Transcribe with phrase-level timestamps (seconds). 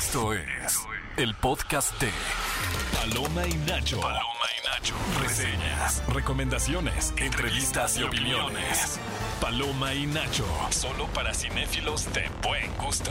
[0.00, 0.86] Esto es
[1.18, 2.08] el podcast de
[2.94, 4.00] Paloma y Nacho.
[4.00, 4.94] Paloma y Nacho.
[5.22, 8.98] Reseñas, recomendaciones, entrevistas y opiniones.
[9.42, 10.46] Paloma y Nacho.
[10.70, 13.10] Solo para cinéfilos de buen gusto.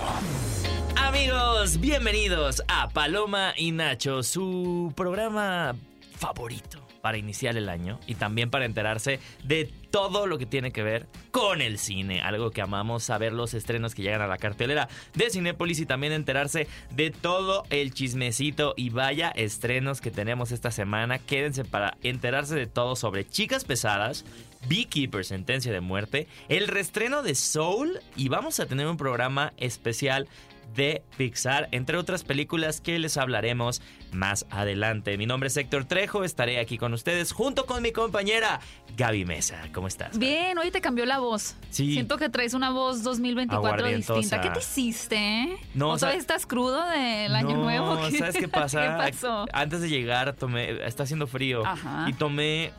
[0.96, 5.76] Amigos, bienvenidos a Paloma y Nacho, su programa
[6.18, 10.84] favorito para iniciar el año y también para enterarse de todo lo que tiene que
[10.84, 14.88] ver con el cine, algo que amamos saber los estrenos que llegan a la cartelera
[15.16, 20.72] de Cinépolis y también enterarse de todo el chismecito y vaya estrenos que tenemos esta
[20.72, 21.20] semana.
[21.20, 24.26] Quédense para enterarse de todo sobre Chicas Pesadas,
[24.68, 30.28] Beekeeper, Sentencia de Muerte, el reestreno de Soul y vamos a tener un programa especial
[30.76, 35.18] de Pixar, entre otras películas que les hablaremos más adelante.
[35.18, 38.60] Mi nombre es Héctor Trejo, estaré aquí con ustedes junto con mi compañera
[38.98, 39.62] Gaby Mesa.
[39.74, 40.18] ¿Cómo estás?
[40.18, 41.56] Bien, hoy te cambió la voz.
[41.70, 41.94] Sí.
[41.94, 44.14] Siento que traes una voz 2024 Aguardientosa.
[44.20, 44.42] distinta.
[44.42, 45.58] ¿Qué te hiciste?
[45.74, 48.10] No, ¿O sea- estás crudo del año no, nuevo?
[48.12, 48.82] ¿sabes qué pasa?
[49.06, 49.46] ¿Qué pasó?
[49.54, 52.06] Antes de llegar, tomé, está haciendo frío Ajá.
[52.10, 52.72] y tomé,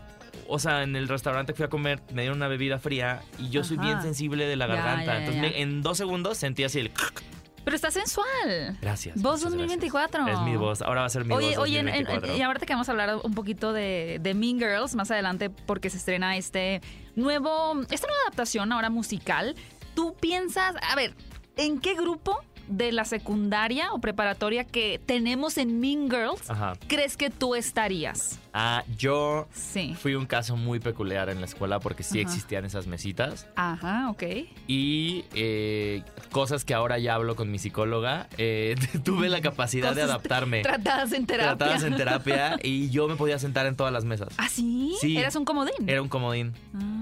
[0.48, 3.51] o sea, en el restaurante que fui a comer, me dieron una bebida fría y
[3.51, 5.05] yo soy bien sensible de la garganta.
[5.05, 5.59] ya, ya, Entonces, ya.
[5.59, 6.91] en dos segundos sentí así el...
[7.64, 8.78] Pero está sensual.
[8.80, 9.20] Gracias.
[9.20, 10.25] Voz muchas 2024.
[10.25, 10.41] gracias.
[10.41, 12.36] Es mi voz, ahora va a ser mi Oye, voz oye, 2024.
[12.36, 15.91] y ahorita que vamos a hablar un poquito de, de Mean Girls más adelante porque
[15.91, 16.80] se estrena este
[17.17, 19.55] nuevo, esta nueva adaptación ahora musical.
[19.94, 21.14] ¿Tú piensas, a ver,
[21.56, 26.75] en qué grupo de la secundaria o preparatoria que tenemos en Mean Girls Ajá.
[26.86, 28.39] crees que tú estarías?
[28.52, 29.94] Ah, yo Sí.
[30.00, 32.28] fui un caso muy peculiar en la escuela porque sí Ajá.
[32.28, 34.22] existían esas mesitas Ajá, ok.
[34.67, 36.02] y eh,
[36.33, 38.28] cosas que ahora ya hablo con mi psicóloga.
[38.39, 38.74] eh,
[39.05, 40.62] tuve la capacidad de adaptarme.
[40.62, 41.56] Tratadas en terapia.
[41.56, 44.28] Tratadas en terapia y yo me podía sentar en todas las mesas.
[44.36, 44.95] ¿Ah, sí?
[45.00, 45.17] Sí.
[45.17, 45.89] ¿Eras un comodín?
[45.89, 46.52] Era un comodín.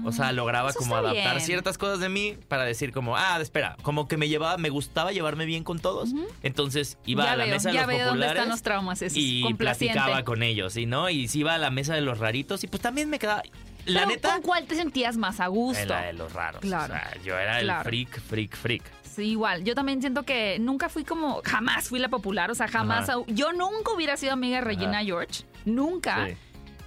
[0.05, 1.45] O sea, lograba como adaptar bien.
[1.45, 5.11] ciertas cosas de mí para decir como, ah, espera, como que me llevaba, me gustaba
[5.11, 6.11] llevarme bien con todos.
[6.43, 9.01] Entonces iba ya a la veo, mesa de los veo dónde populares están los traumas.
[9.01, 10.85] Eso y platicaba con ellos, ¿sí?
[10.85, 11.09] ¿no?
[11.09, 13.43] Y si iba a la mesa de los raritos y pues también me quedaba...
[13.85, 14.33] La Pero, neta...
[14.33, 15.85] ¿Con cuál te sentías más a gusto?
[15.87, 16.61] La de los raros.
[16.61, 16.93] Claro.
[16.93, 17.79] O sea, yo era Claro.
[17.81, 18.83] el freak, freak, freak.
[19.03, 19.63] Sí, igual.
[19.63, 21.41] Yo también siento que nunca fui como.
[21.43, 22.51] Jamás fui la popular.
[22.51, 23.09] O sea, jamás.
[23.09, 23.19] Ajá.
[23.27, 25.05] Yo nunca hubiera sido amiga de Regina Ajá.
[25.05, 25.43] George.
[25.65, 26.27] Nunca.
[26.27, 26.35] Sí.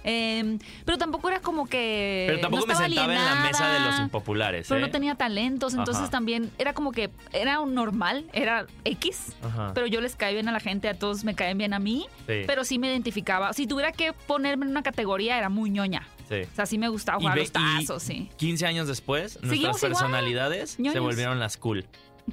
[0.03, 2.25] Eh, pero tampoco era como que.
[2.27, 4.81] Pero tampoco no me estaba sentaba en la mesa de los impopulares, Pero ¿eh?
[4.83, 5.73] no tenía talentos.
[5.73, 6.11] Entonces Ajá.
[6.11, 7.09] también era como que.
[7.31, 8.25] Era un normal.
[8.33, 9.33] Era X.
[9.43, 9.71] Ajá.
[9.73, 10.89] Pero yo les caí bien a la gente.
[10.89, 12.05] A todos me caen bien a mí.
[12.27, 12.43] Sí.
[12.45, 13.53] Pero sí me identificaba.
[13.53, 16.07] Si tuviera que ponerme en una categoría, era muy ñoña.
[16.29, 16.41] Sí.
[16.51, 18.29] O sea, sí me gustaba jugar ve- los tazos, sí.
[18.37, 21.85] 15 años después, nuestras igual, personalidades se volvieron las cool.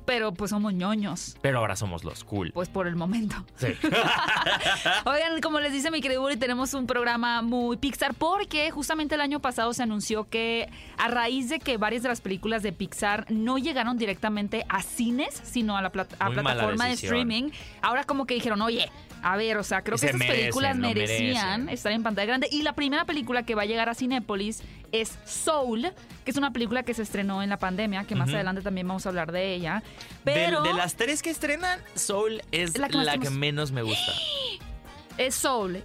[0.05, 1.37] Pero pues somos ñoños.
[1.43, 2.53] Pero ahora somos los cool.
[2.53, 3.37] Pues por el momento.
[3.57, 3.69] Sí.
[5.05, 9.21] Oigan, como les dice mi querido Uri, tenemos un programa muy Pixar porque justamente el
[9.21, 10.69] año pasado se anunció que
[10.99, 15.41] a raíz de que varias de las películas de Pixar no llegaron directamente a cines,
[15.45, 17.51] sino a la plat- a plataforma de streaming,
[17.83, 18.91] ahora como que dijeron, oye,
[19.23, 21.69] a ver, o sea, creo que estas merecen, películas lo merecían merecen.
[21.69, 22.49] estar en pantalla grande.
[22.51, 25.93] Y la primera película que va a llegar a Cinépolis es Soul,
[26.25, 28.37] que es una película que se estrenó en la pandemia, que más Ujú.
[28.37, 29.83] adelante también vamos a hablar de ella.
[30.25, 33.31] De- Pero de, las tres que estrenan, Soul es La la que que, te gusta.
[33.31, 34.13] menos me gusta.
[35.19, 35.83] es Soul,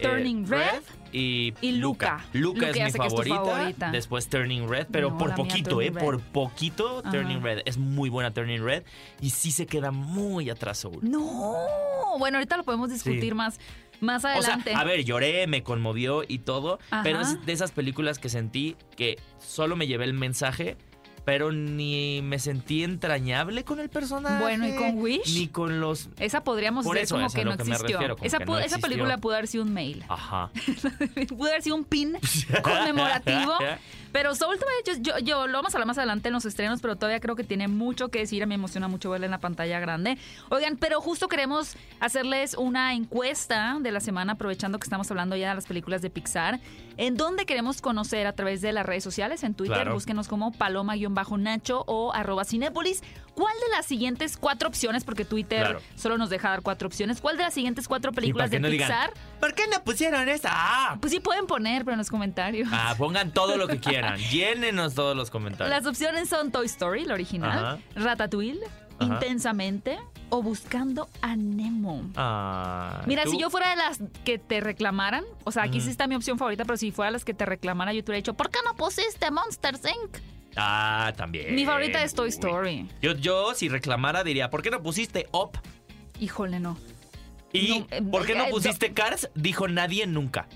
[0.00, 2.24] Turning Eh, Red y, y Luca.
[2.32, 2.60] Luca.
[2.62, 3.90] Luca es mi que es favorita, favorita.
[3.90, 5.90] Después Turning Red, pero No, por la poquito, ¿eh?
[5.90, 6.00] Red.
[6.00, 7.10] Por poquito Ajá.
[7.10, 7.62] Turning Red.
[7.64, 8.84] Es muy buena Turning Red.
[9.20, 11.00] Y sí se queda muy atrás Soul.
[11.02, 11.56] No.
[12.18, 13.34] Bueno, ahorita lo podemos discutir Sí.
[13.34, 13.58] más,
[14.00, 14.72] más O sea, adelante.
[14.74, 17.02] a ver, lloré, me conmovió y todo, Ajá.
[17.02, 20.76] pero es de esas películas que sentí que solo me llevé el mensaje,
[21.24, 24.40] pero ni me sentí entrañable con el personaje.
[24.40, 25.34] Bueno, ¿y con Wish?
[25.38, 26.08] Ni con los...
[26.18, 27.96] esa podríamos Por decir eso como que no que existió.
[27.98, 28.88] refiero, como esa, que no esa existió.
[28.88, 30.04] película pudo haber sido un mail.
[30.08, 30.50] Ajá.
[31.28, 32.16] pudo haber sido un pin
[32.62, 33.52] conmemorativo.
[34.12, 36.80] Pero Soul todavía, yo, yo, yo lo vamos a hablar más adelante en los estrenos,
[36.80, 38.42] pero todavía creo que tiene mucho que decir.
[38.42, 40.18] A mí me emociona mucho verla en la pantalla grande.
[40.50, 45.50] Oigan, pero justo queremos hacerles una encuesta de la semana, aprovechando que estamos hablando ya
[45.50, 46.58] de las películas de Pixar,
[46.96, 49.94] en donde queremos conocer a través de las redes sociales, en Twitter, Claro.
[49.94, 53.02] búsquenos como paloma-nacho o arroba cinépolis.
[53.38, 55.80] ¿Cuál de las siguientes cuatro opciones, porque Twitter Claro.
[55.94, 59.10] solo nos deja dar cuatro opciones, cuál de las siguientes cuatro películas de no Pixar?
[59.14, 60.48] digan, ¿por qué no pusieron esa?
[60.52, 62.68] Ah, Pues sí pueden poner, pero en los comentarios.
[62.72, 64.18] Ah, pongan todo lo que quieran.
[64.18, 65.70] Llénenos todos los comentarios.
[65.70, 67.78] Las opciones son Toy Story, la original, Ajá.
[67.94, 68.58] Ratatouille,
[68.98, 69.14] Ajá.
[69.14, 70.00] Intensamente
[70.30, 72.10] o Buscando a Nemo.
[72.16, 73.30] Ah, Mira, ¿tú?
[73.30, 76.38] si yo fuera de las que te reclamaran, o sea, aquí sí está mi opción
[76.38, 78.58] favorita, pero si fuera de las que te reclamara, yo te hubiera dicho, ¿por qué
[78.64, 80.16] no pusiste Monsters Inc?
[80.56, 81.54] Ah, también.
[81.54, 82.30] Mi favorita es Toy Uy.
[82.30, 82.88] Story.
[83.02, 85.50] Yo, yo, si reclamara, diría, ¿por qué no pusiste Up?
[86.20, 86.76] Híjole, no.
[87.52, 89.30] Y No, eh, ¿por qué no eh, pusiste Cars?
[89.34, 90.48] Dijo nadie nunca.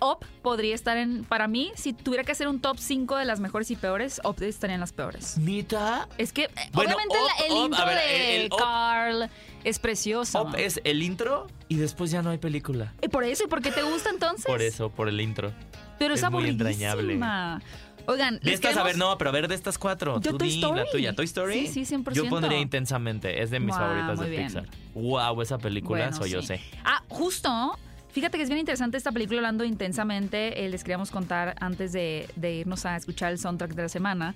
[0.00, 3.40] Up podría estar en, para mí, si tuviera que hacer un top 5 de las
[3.40, 5.36] mejores y peores, Up estaría en las peores.
[5.38, 6.08] ¿Nita?
[6.18, 9.30] Es que, eh, Bueno, obviamente, Up, el Up, intro ver, de el- el Up- Carl,
[9.64, 10.40] Es precioso.
[10.44, 12.94] Up es el intro y después ya no hay película.
[13.02, 13.42] ¿Y por eso?
[13.44, 14.46] ¿Y por qué te gusta entonces?
[14.46, 15.52] Por eso, por el intro.
[15.98, 17.60] Pero es, es muy aburridísima.
[18.08, 20.20] Oigan, De estas, a ver, no, pero a ver de estas cuatro.
[20.20, 20.80] Yo tú Toy di Story.
[20.80, 21.14] la tuya.
[21.14, 21.66] ¿Toy Story?
[21.68, 22.12] Sí, sí, 100%.
[22.14, 23.42] Yo pondría intensamente.
[23.42, 24.44] Es de mis favoritas de bien.
[24.46, 24.64] Pixar.
[24.94, 26.60] Wow, esa película, Bueno, soy yo sé.
[26.84, 27.78] Ah, justo.
[28.10, 30.64] Fíjate que es bien interesante esta película hablando intensamente.
[30.64, 34.34] eh, les queríamos contar antes de, de irnos a escuchar el soundtrack de la semana.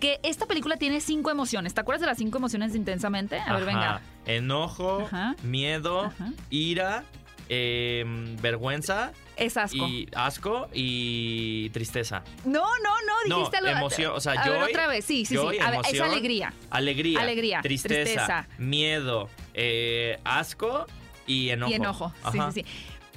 [0.00, 1.72] Que esta película tiene cinco emociones.
[1.72, 3.38] ¿Te acuerdas de las cinco emociones de intensamente?
[3.40, 3.64] A ver, Ajá.
[3.64, 4.00] venga.
[4.26, 5.34] Enojo, Ajá.
[5.42, 6.32] miedo, Ajá.
[6.50, 7.04] ira,
[7.48, 9.76] em, vergüenza Es asco.
[9.86, 12.22] y asco y tristeza.
[12.44, 13.70] No, no, no, No, dijiste algo.
[13.70, 15.04] emoción, o sea, a ver, otra vez.
[15.04, 15.62] Sí, sí, joy, sí.
[15.62, 16.52] A ver, es alegría.
[16.70, 18.48] Alegría, Alegría, tristeza, tristeza.
[18.58, 20.86] miedo, eh, asco
[21.26, 21.70] y enojo.
[21.72, 22.12] Y enojo.
[22.32, 22.52] Sí, Ajá.
[22.52, 22.66] sí, sí.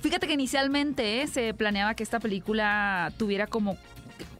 [0.01, 3.77] Fíjate que inicialmente se planeaba que esta película tuviera como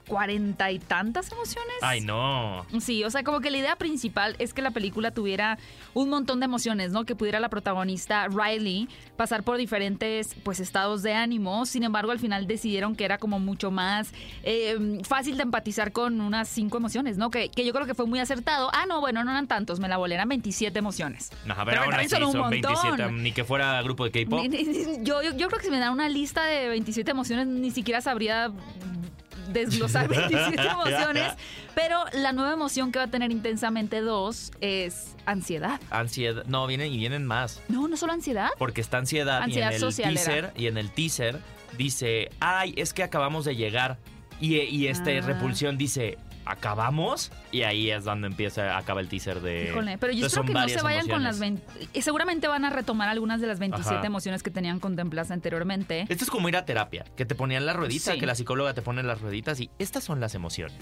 [0.08, 1.76] cuarenta y tantas emociones.
[1.82, 2.66] Ay, no.
[2.80, 5.58] Sí, o sea, como que la idea principal es que la película tuviera
[5.94, 7.06] un montón de emociones, ¿no?
[7.06, 8.88] Que pudiera la protagonista Riley
[9.18, 11.66] pasar por diferentes, pues, estados de ánimo.
[11.66, 14.12] Sin embargo, al final decidieron que era como mucho más
[14.44, 17.30] eh, fácil de empatizar con unas cinco emociones, ¿no?
[17.30, 18.70] Que, que yo creo que fue muy acertado.
[18.74, 21.32] Ah, no, bueno, no eran tantos, me la volé, eran 27 emociones.
[21.50, 23.24] Ajá, Pero pero también así son un son 27, montón.
[23.24, 24.46] ni que fuera grupo de K-pop.
[25.02, 28.52] Yo, yo creo que si me dan una lista de 27 emociones, ni siquiera sabría
[29.52, 31.34] desglosar 27 emociones.
[31.76, 35.80] Pero la nueva emoción que va a tener Intensamente 2 es ansiedad.
[35.92, 36.44] Ansiedad.
[36.46, 37.62] No, vienen y vienen más.
[37.68, 38.50] No, no solo ansiedad.
[38.58, 40.54] Porque está ansiedad, Ansiedad y en el social teaser era.
[40.56, 41.40] y en el teaser
[41.78, 43.98] dice, "Ay, es que acabamos de llegar."
[44.40, 45.22] Y, y este Ah.
[45.22, 46.18] repulsión dice,
[46.52, 50.46] "¿Acabamos?" Y ahí es donde empieza acaba el teaser de Híjole, pero yo Entonces, espero
[50.48, 51.66] que no se vayan con las emociones.
[51.78, 51.90] 20.
[52.00, 54.06] eh, Seguramente van a retomar algunas de las 27 Ajá.
[54.06, 56.06] emociones que tenían contempladas anteriormente.
[56.10, 58.20] Esto es como ir a terapia, que te ponían la ruedita, Sí.
[58.20, 60.78] que la psicóloga te pone las rueditas y estas son las emociones.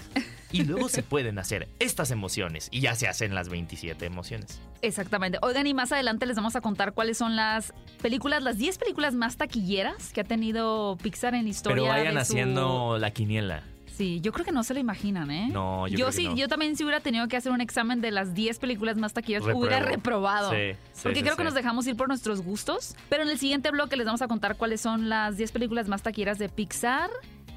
[0.52, 4.60] Y luego se pueden hacer estas emociones y ya se hacen las 27 emociones.
[4.82, 5.38] Exactamente.
[5.42, 7.72] Oigan, y más adelante les vamos a contar cuáles son las
[8.02, 11.82] películas, las 10 películas más taquilleras que ha tenido Pixar en la historia.
[11.82, 13.62] Pero vayan de su- haciendo la quiniela.
[13.96, 15.48] Sí, yo creo que no se lo imaginan, ¿eh?
[15.50, 16.36] No, yo creo que sí, no.
[16.36, 19.44] yo también si hubiera tenido que hacer un examen de las 10 películas más taquilleras,
[19.54, 19.96] hubiera Repruebo.
[19.96, 20.50] reprobado.
[20.50, 22.94] Sí, sí, Porque sí, creo que nos dejamos ir por nuestros gustos.
[23.08, 26.02] Pero en el siguiente bloque les vamos a contar cuáles son las 10 películas más
[26.02, 27.08] taquilleras de Pixar.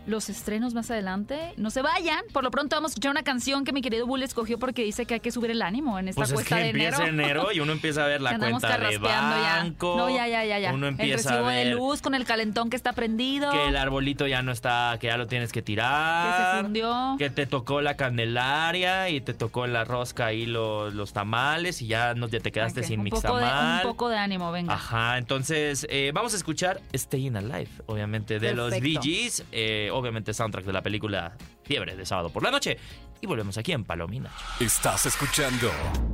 [0.10, 1.54] Los estrenos más adelante.
[1.58, 2.22] No se vayan.
[2.34, 5.06] Por lo pronto vamos a escuchar una canción que mi querido Bull escogió porque dice
[5.06, 6.98] que hay que subir el ánimo en esta Pues es cuesta que de enero.
[6.98, 9.96] empieza enero y uno empieza a ver la Que cuenta de banco.
[9.96, 10.02] ya.
[10.02, 10.74] No, ya, ya, ya, ya.
[10.74, 13.52] Uno el empieza a recibo ver de luz con el calentón que está prendido.
[13.52, 16.56] que el arbolito ya no está, que ya lo tienes que que tirar.
[16.56, 17.16] se fundió.
[17.18, 21.88] Que te tocó la candelaria y te tocó la rosca ahí los, los tamales y
[21.88, 23.86] ya, no, ya te quedaste Ok, sin mixtamal.
[23.86, 24.74] un poco de ánimo, venga.
[24.74, 29.02] Ajá, entonces eh, vamos a escuchar Staying Alive, obviamente, de los Perfecto.
[29.02, 32.78] Gees, eh, obviamente soundtrack de la película Fiebre de sábado por la noche.
[33.22, 34.32] Y volvemos aquí en Palomina.
[34.60, 35.70] Estás escuchando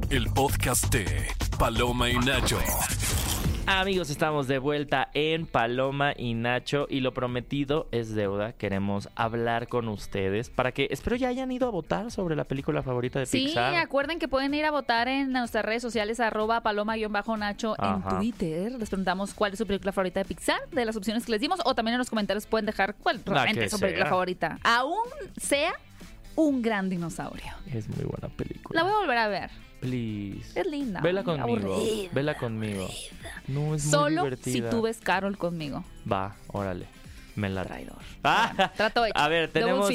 [0.09, 1.27] el podcast de
[1.57, 2.59] Paloma y Nacho.
[3.67, 8.53] Amigos, estamos de vuelta en Paloma y Nacho y lo prometido es deuda.
[8.53, 12.83] Queremos hablar con ustedes para que espero ya hayan ido a votar sobre la película
[12.83, 13.73] favorita de Sí, Pixar.
[13.75, 18.03] acuerden que pueden ir a votar en nuestras redes sociales, arroba paloma-nacho en.
[18.03, 18.71] Twitter.
[18.73, 21.59] Les preguntamos cuál es su película favorita de Pixar, de las opciones que les dimos,
[21.65, 24.09] o también en los comentarios pueden dejar cuál realmente es su película sea.
[24.11, 24.59] favorita.
[24.63, 24.99] Aún
[25.37, 25.73] sea
[26.35, 27.51] un gran dinosaurio.
[27.73, 28.79] Es muy buena película.
[28.79, 29.49] La voy a volver a ver.
[29.85, 30.59] Please.
[30.59, 30.99] Es linda.
[31.01, 31.73] Vela conmigo.
[31.75, 32.09] aburrida.
[32.13, 32.87] Vela conmigo.
[33.47, 34.69] No es Solo muy si divertida.
[34.71, 35.83] tú ves Carol conmigo.
[36.11, 36.85] Va, órale.
[37.35, 37.97] Me la Traidor.
[38.23, 39.13] Ah, Bueno, trato hecho.
[39.17, 39.89] A ver, tenemos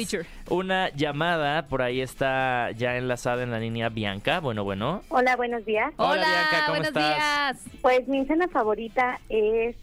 [0.49, 1.65] una llamada.
[1.67, 4.39] Por ahí está ya enlazada en la línea Bianca.
[4.39, 5.01] Bueno, bueno.
[5.09, 5.91] Hola, buenos días.
[5.97, 7.63] Hola, Hola, Bianca, ¿cómo buenos estás?
[7.65, 7.79] días.
[7.81, 9.75] Pues mi escena favorita es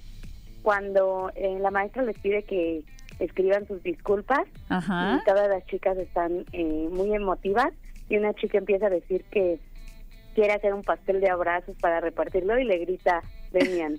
[0.62, 2.82] cuando eh, la maestra les pide que
[3.18, 5.18] escriban sus disculpas Ajá.
[5.20, 7.72] y todas las chicas están eh, muy emotivas
[8.08, 9.58] y una chica empieza a decir que
[10.38, 13.98] quiere hacer un pastel de abrazos para repartirlo y le grita Demian,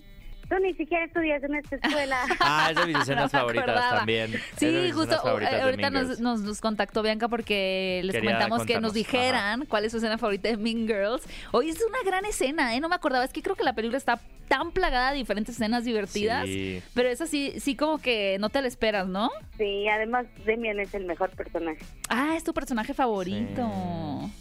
[0.50, 2.18] tú ni siquiera estudias en esta escuela.
[2.40, 3.98] Ah, es de mis escenas No favoritas acordaba.
[3.98, 4.32] también.
[4.58, 6.20] Sí, justo eh, ahorita nos, Girls.
[6.20, 10.18] nos, nos contactó Bianca porque les Quería comentamos que nos dijeran cuál es su escena
[10.18, 11.24] favorita de Mean Girls.
[11.52, 12.80] Hoy es una gran escena, ¿eh?
[12.80, 15.86] No me acordaba, es que creo que la película está tan plagada de diferentes escenas
[15.86, 16.82] divertidas, Sí.
[16.96, 19.30] pero esa sí, sí como que no te la esperas, ¿no?
[19.60, 21.78] Sí, además Demian es el mejor personaje.
[22.10, 23.70] Ah, es tu personaje favorito.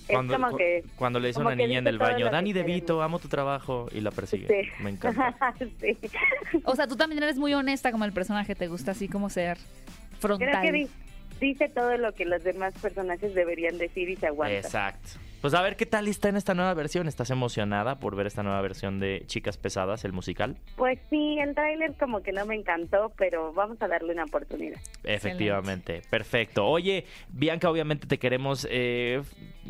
[0.09, 2.31] Es como cu- que- cuando le dice a como una que niña en el baño,
[2.31, 3.05] Dani DeVito, queremos".
[3.05, 4.47] amo tu trabajo, y la persigue.
[4.49, 4.71] Sí.
[4.83, 5.35] Me encanta.
[5.81, 5.98] sí.
[6.65, 9.59] O sea, tú también eres muy honesta como el personaje, te gusta así como ser
[10.21, 10.49] frontal.
[10.51, 10.89] Creo que di-
[11.41, 14.57] dice todo lo que los demás personajes deberían decir y se aguanta.
[14.57, 15.11] Exacto.
[15.41, 17.07] Pues a ver qué tal está en esta nueva versión.
[17.07, 20.57] ¿Estás emocionada por ver esta nueva versión de Chicas Pesadas, el musical?
[20.77, 24.81] Pues sí, el tráiler como que no me encantó, pero vamos a darle una oportunidad.
[25.05, 26.67] Efectivamente, perfecto.
[26.67, 29.23] Oye, Bianca, obviamente te queremos eh,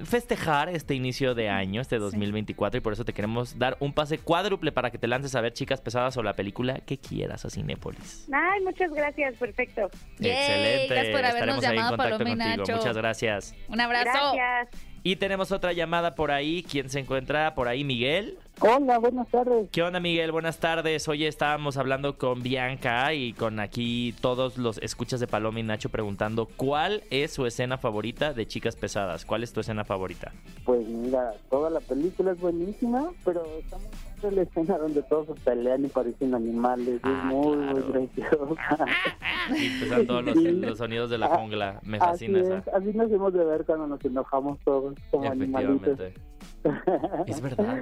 [0.04, 4.16] festejar este inicio de año, este 2024, y por eso te queremos dar un pase
[4.16, 7.50] cuádruple para que te lances a ver Chicas Pesadas o la película que quieras a
[7.50, 8.26] Cinépolis.
[8.32, 9.90] Ay, muchas gracias, perfecto.
[10.18, 10.94] Yay, Excelente.
[10.94, 12.66] gracias por habernos Estaremos ahí en llamado, contacto Paloma y contigo.
[12.66, 12.76] Nacho.
[12.78, 13.54] Muchas gracias.
[13.68, 14.34] Un abrazo.
[14.34, 14.88] Gracias.
[15.08, 16.62] Y tenemos otra llamada por ahí.
[16.62, 17.82] ¿Quién se encuentra por ahí?
[17.82, 18.36] Miguel.
[18.60, 19.70] Hola, buenas tardes.
[19.72, 20.32] ¿Qué onda, Miguel?
[20.32, 21.08] Buenas tardes.
[21.08, 25.88] Hoy estábamos hablando con Bianca y con aquí todos los escuchas de Paloma y Nacho
[25.88, 29.24] preguntando cuál es su escena favorita de Chicas Pesadas.
[29.24, 30.30] ¿Cuál es tu escena favorita?
[30.66, 33.88] Pues mira, toda la película es buenísima, pero estamos
[34.24, 37.00] en la escena donde todos se pelean y parecen animales.
[37.02, 37.72] Ah, es muy, claro.
[37.74, 38.86] muy graciosa.
[39.56, 41.80] Y empiezan todos los, los sonidos de la jungla.
[41.82, 42.58] Me fascina así esa.
[42.58, 45.98] es, así nos hemos de ver cuando nos enojamos todos como animalitos.
[47.26, 47.78] Es verdad.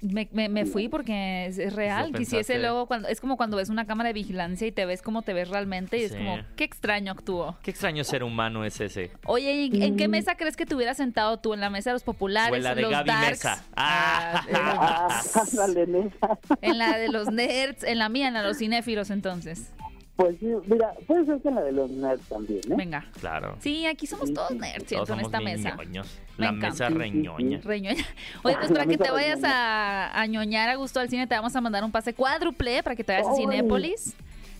[0.00, 2.12] Me, me, me fui porque es, es real.
[2.12, 5.22] Quisiese luego, cuando es como cuando ves una cámara de vigilancia y te ves como
[5.22, 7.56] te ves realmente y es como, qué extraño actuó.
[7.62, 9.10] Qué extraño ser humano es ese.
[9.26, 11.52] Oye, ¿y ¿en qué mesa crees que te hubieras sentado tú?
[11.52, 12.52] ¿En la mesa de los populares?
[12.52, 13.30] O en la de los Gaby darks?
[13.30, 13.64] Mesa.
[13.76, 15.22] Ah, Ah,
[16.62, 19.72] en la de los nerds, en la mía, en la de los cinéfilos, entonces.
[20.18, 22.74] Pues sí, mira, puede ser que la de los nerds también, ¿eh?
[22.76, 23.06] Venga.
[23.20, 23.56] Claro.
[23.60, 25.76] Sí, aquí somos todos nerds, Todos siento, en esta mesa.
[25.76, 26.18] ñoños.
[26.36, 26.68] Me La encanta.
[26.70, 27.60] mesa Sí, sí, reñoña.
[27.62, 28.04] Reñoña.
[28.42, 31.54] Oye, pues para que te vayas a, a ñoñar a gusto al cine, te vamos
[31.54, 33.34] a mandar un pase cuádruple para que te vayas a.
[33.36, 34.14] Cinépolis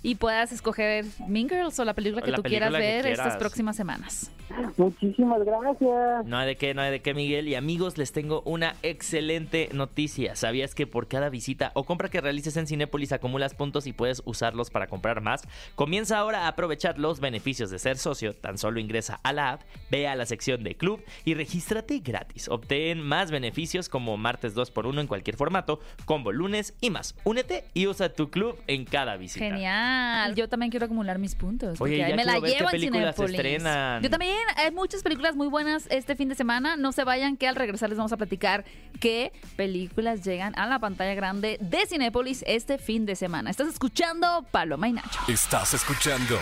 [0.04, 3.36] y puedas escoger Mean Girls o la película que La tú quieras que ver estas
[3.36, 4.30] próximas semanas.
[4.76, 6.26] Muchísimas gracias.
[6.26, 7.48] No hay de qué, no hay de qué, Miguel.
[7.48, 10.36] Y amigos, les tengo una excelente noticia.
[10.36, 14.22] ¿Sabías que por cada visita o compra que realices en Cinépolis acumulas puntos y puedes
[14.24, 15.42] usarlos para comprar más?
[15.74, 18.34] Comienza ahora a aprovechar los beneficios de ser socio.
[18.34, 22.48] Tan solo ingresa a la app, ve a la sección de club y regístrate gratis.
[22.48, 27.14] Obtén más beneficios como martes 2x1 en cualquier formato, combo lunes y más.
[27.24, 29.44] Únete y usa tu club en cada visita.
[29.44, 30.34] Genial.
[30.34, 31.80] Yo también quiero acumular mis puntos.
[31.80, 33.34] Oye, porque ahí ya me la quiero ver qué llevo en se Cinépolis.
[33.34, 34.02] estrenan.
[34.02, 34.37] Yo también.
[34.56, 36.76] Hay muchas películas muy buenas este fin de semana.
[36.76, 38.64] No se vayan, que al regresar les vamos a platicar
[39.00, 43.50] qué películas llegan a la pantalla grande de Cinépolis este fin de semana.
[43.50, 45.20] Estás escuchando Paloma y Nacho.
[45.28, 46.38] Estás escuchando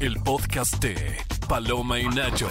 [0.00, 2.48] el podcast de Paloma y Nacho.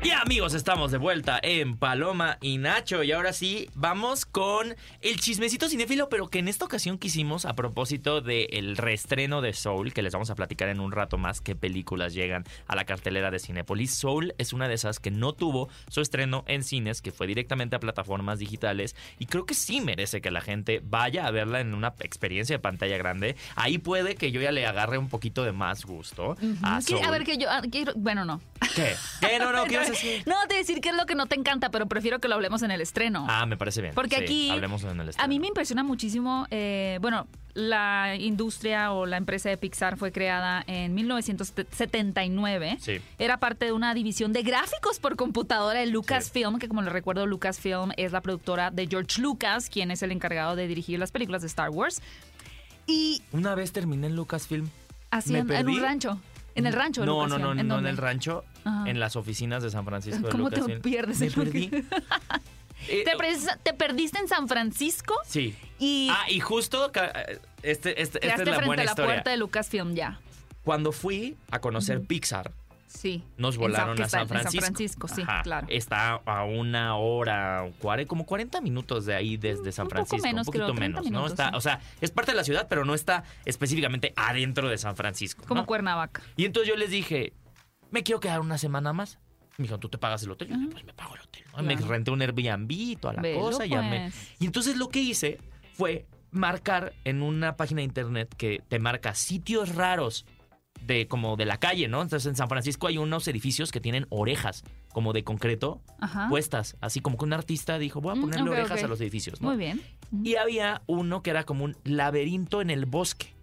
[0.00, 3.02] Y amigos, estamos de vuelta en Paloma y Nacho.
[3.02, 7.54] Y ahora sí, vamos con el chismecito cinéfilo, pero que en esta ocasión quisimos a
[7.56, 11.56] propósito del reestreno de Soul, que les vamos a platicar en un rato más qué
[11.56, 13.92] películas llegan a la cartelera de Cinépolis.
[13.92, 17.74] Soul es una de esas que no tuvo su estreno en cines, que fue directamente
[17.74, 18.94] a plataformas digitales.
[19.18, 22.60] Y creo que sí merece que la gente vaya a verla en una experiencia de
[22.60, 23.34] pantalla grande.
[23.56, 27.04] Ahí puede que yo ya le agarre un poquito de más gusto a ¿Qué- Soul.
[27.04, 27.50] A ver, que yo.
[27.50, 28.40] ah, quiero- bueno, no.
[28.76, 28.94] ¿Qué?
[29.20, 29.38] ¿Qué?
[29.40, 29.87] No, no, ¿qué
[30.26, 32.62] No, te decir qué es lo que no te encanta, pero prefiero que lo hablemos
[32.62, 33.26] en el estreno.
[33.28, 33.94] Ah, me parece bien.
[33.94, 35.24] Porque Sí, aquí Hablemos en el estreno.
[35.24, 40.12] A mí me impresiona muchísimo, eh, bueno, la industria o la empresa de Pixar fue
[40.12, 42.78] creada en 1979.
[42.80, 43.00] Sí.
[43.18, 47.26] Era parte de una división de gráficos por computadora de Lucasfilm, que como les recuerdo,
[47.26, 51.42] Lucasfilm es la productora de George Lucas, quien es el encargado de dirigir las películas
[51.42, 52.00] de Star Wars.
[52.86, 54.68] Y Una vez terminé en Lucasfilm.
[55.10, 56.18] así ¿Me en, un rancho.
[56.58, 57.04] En el rancho.
[57.06, 58.88] No, no, no, ¿En no en el rancho, Ajá.
[58.88, 61.70] en las oficinas de San Francisco de ¿Cómo te pierdes Me perdí.
[62.88, 65.54] Eh, ¿Te, perdiste- te perdiste en San Francisco Sí.
[65.80, 66.90] y Ah, y justo
[67.62, 69.12] este, este, esta es la frente buena a la historia.
[69.14, 70.20] puerta de Lucasfilm ya.
[70.62, 72.52] Cuando fui a conocer Pixar,
[72.88, 73.22] Sí.
[73.36, 74.50] nos volaron a San Francisco.
[74.66, 75.42] San Francisco, sí, Ajá.
[75.42, 75.66] claro.
[75.70, 77.66] Está a una hora,
[78.06, 80.26] como 40 minutos de ahí desde San un poco Francisco.
[80.26, 81.26] menos, un poquito creo, 30 menos, ¿no?
[81.26, 81.56] Está, sí.
[81.56, 85.44] O sea, es parte de la ciudad, pero no está específicamente adentro de San Francisco.
[85.46, 85.66] Como ¿no?
[85.66, 86.22] Cuernavaca.
[86.36, 87.32] Y entonces yo les dije,
[87.90, 89.18] me quiero quedar una semana más.
[89.58, 90.48] Me dijeron, ¿tú te pagas el hotel?
[90.48, 91.42] Yo dije, pues me pago el hotel.
[91.56, 91.62] ¿no?
[91.62, 93.66] Me renté un Airbnb y toda la Velo, cosa.
[93.66, 94.36] ya me- pues.
[94.38, 95.38] Y entonces lo que hice
[95.74, 100.26] fue marcar en una página de internet que te marca sitios raros
[100.86, 102.02] de como de la calle, ¿no?
[102.02, 106.28] Entonces en San Francisco hay unos edificios que tienen orejas como de concreto Ajá.
[106.28, 109.40] puestas, así como que un artista dijo, voy a Mm, ponerle orejas a los edificios,
[109.40, 109.48] ¿no?
[109.48, 109.80] Muy bien.
[110.24, 113.34] Y había uno que era como un laberinto en el bosque.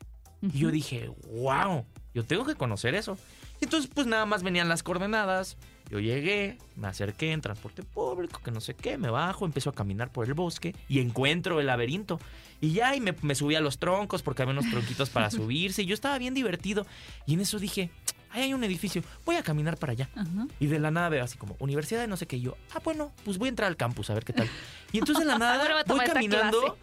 [0.42, 3.18] Y yo dije, wow, yo tengo que conocer eso.
[3.62, 5.58] Entonces, pues nada más venían las coordenadas.
[5.90, 9.74] Yo llegué, me acerqué en transporte público, que no sé qué, me bajo, empiezo a
[9.74, 12.20] caminar por el bosque y encuentro el laberinto.
[12.60, 15.84] Y ya, y me, me subí a los troncos porque había unos tronquitos para subirse.
[15.84, 16.86] Y yo estaba bien divertido.
[17.28, 17.92] Y en eso dije,
[18.32, 20.10] ahí hay un edificio, voy a caminar para allá.
[20.16, 20.48] Ajá.
[20.60, 22.38] Y de la nada veo así como, universidad de no sé qué.
[22.38, 24.50] Y yo, ah, bueno, pues voy a entrar al campus a ver qué tal.
[24.92, 26.78] Y entonces de la nada voy caminando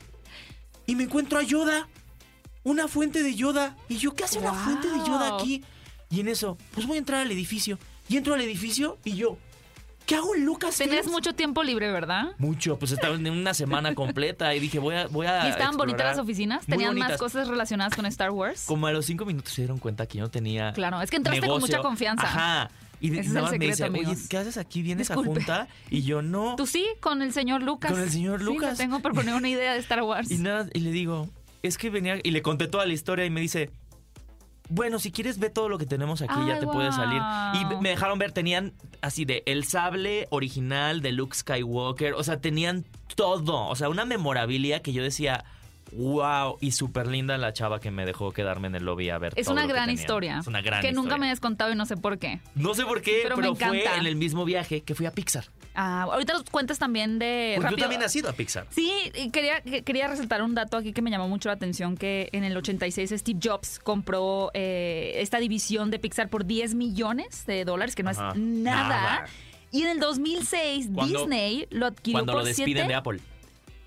[0.86, 1.88] y me encuentro a Yoda.
[2.64, 3.76] Una fuente de Yoda.
[3.88, 5.64] Y yo, ¿qué hace una fuente de Yoda aquí?
[6.10, 7.78] Y en eso, pues voy a entrar al edificio.
[8.08, 9.38] Y entro al edificio y yo,
[10.06, 10.76] ¿qué hago en Lucas?
[10.76, 12.32] Tenías mucho tiempo libre, ¿verdad?
[12.38, 15.06] Mucho, pues estaba en una semana completa y dije, voy a.
[15.06, 16.66] Voy a ¿Y estaban bonitas las oficinas?
[16.68, 18.64] Muy ¿Tenían más cosas relacionadas con Star Wars?
[18.66, 20.72] Como a los cinco minutos se dieron cuenta que yo no tenía.
[20.72, 22.24] Claro, es que entraste con mucha confianza.
[22.24, 22.70] Ajá.
[23.00, 24.16] Y es el más me dice, secreto, oye.
[24.28, 24.80] ¿qué haces aquí?
[24.80, 25.30] ¿Vienes Disculpe.
[25.30, 25.68] a junta?
[25.90, 26.54] Y yo no.
[26.54, 27.90] Tú sí, con el señor Lucas.
[27.90, 28.78] Con el señor Sí, Lucas.
[28.78, 30.30] le tengo por poner una idea de Star Wars.
[30.30, 31.28] Y nada, y le digo,
[31.64, 33.70] es que venía, y le conté toda la historia y me dice,
[34.72, 37.20] bueno, si quieres ve todo lo que tenemos aquí, ya te puedes salir.
[37.60, 42.40] Y me dejaron ver, tenían así de el sable original de Luke Skywalker, o sea,
[42.40, 45.44] tenían todo, o sea, una memorabilia que yo decía,
[45.92, 49.34] wow, y súper linda la chava que me dejó quedarme en el lobby a ver.
[49.36, 50.38] es todo una lo que gran historia.
[50.38, 52.40] Es una gran Que nunca me habías contado y no sé por qué.
[52.54, 54.00] No sé por qué, Pero pero, me fue encanta.
[54.00, 55.44] en el mismo viaje que fui a Pixar.
[55.74, 57.54] Ah, ahorita nos cuentas también de.
[57.56, 58.66] Pues tú también has ido a Pixar.
[58.70, 61.96] Sí, y quería, que- quería resaltar un dato aquí que me llamó mucho la atención,
[61.96, 67.46] que en el 86 Steve Jobs compró eh, esta división de Pixar por 10 millones
[67.46, 68.32] de dólares, que no Ajá.
[68.32, 68.88] es nada.
[68.88, 69.24] Nada.
[69.70, 73.20] Y en el 2006 Cuando- Disney lo adquirió Cuando por lo despiden siete- de Apple.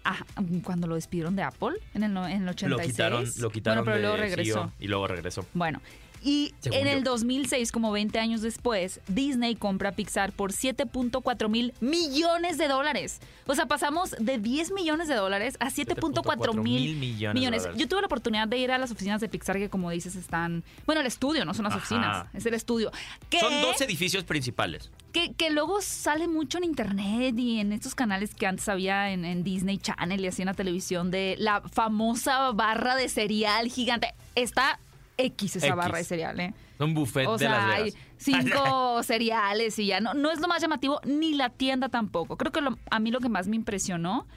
[0.03, 0.23] Ah,
[0.63, 2.69] cuando lo despidieron de Apple en el, en el 86.
[2.69, 4.53] Lo quitaron, lo quitaron Bueno, pero de luego regresó.
[4.53, 5.45] CEO y luego regresó.
[5.53, 5.81] Bueno,
[6.25, 6.91] y Según en yo.
[6.91, 13.19] el 2006, como 20 años después, Disney compra Pixar por 7.4 mil millones de dólares.
[13.45, 17.35] O sea, pasamos de 10 millones de dólares a 7.4 mil millones.
[17.35, 17.67] millones.
[17.77, 20.63] Yo tuve la oportunidad de ir a las oficinas de Pixar que, como dices, están...
[20.87, 21.79] Bueno, el estudio, no son las Ajá.
[21.79, 22.91] oficinas, es el estudio.
[23.29, 24.89] Que, Son dos edificios principales.
[25.11, 29.25] que, que luego sale mucho en internet y en estos canales que antes había en,
[29.25, 34.13] en Disney Channel y así en la televisión de la famosa barra de cereal gigante.
[34.33, 34.79] Está
[35.17, 35.75] X esa X.
[35.77, 36.53] barra de cereal, ¿eh?
[36.79, 39.99] Un buffet O de Las hay cinco cereales y ya.
[40.01, 42.37] No, no es lo más llamativo, ni la tienda tampoco.
[42.37, 44.27] Creo que lo- a mí lo que más me impresionó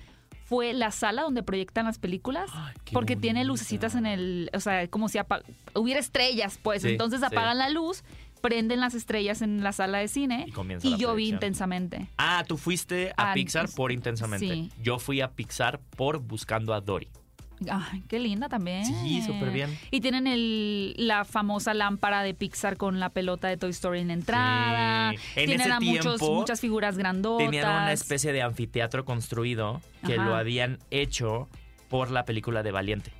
[0.44, 2.48] fue la sala donde proyectan las películas.
[2.54, 4.50] Ay, porque tiene lucecitas en el.
[4.54, 5.18] O sea, como si
[5.74, 6.82] hubiera estrellas, pues.
[6.82, 7.26] Sí, Entonces sí.
[7.26, 8.02] apagan la luz,
[8.40, 10.46] prenden las estrellas en la sala de cine.
[10.82, 12.08] Y yo vi intensamente.
[12.16, 14.46] Ah, tú fuiste a Ah, Pixar por intensamente.
[14.48, 14.70] sí.
[14.80, 17.08] Yo fui a Pixar por buscando a Dory.
[17.70, 18.84] Ay, qué linda también.
[18.84, 19.76] Sí, súper bien.
[19.90, 24.08] Y tienen el, la famosa lámpara de Pixar con la pelota de Toy Story en
[24.08, 25.10] la entrada.
[25.12, 25.18] Sí.
[25.36, 27.46] En tienen ese a muchos, tiempo, muchas figuras grandotas.
[27.46, 30.24] Tenían una especie de anfiteatro construido que Ajá.
[30.24, 31.48] lo habían hecho
[31.88, 33.12] por la película de Valiente.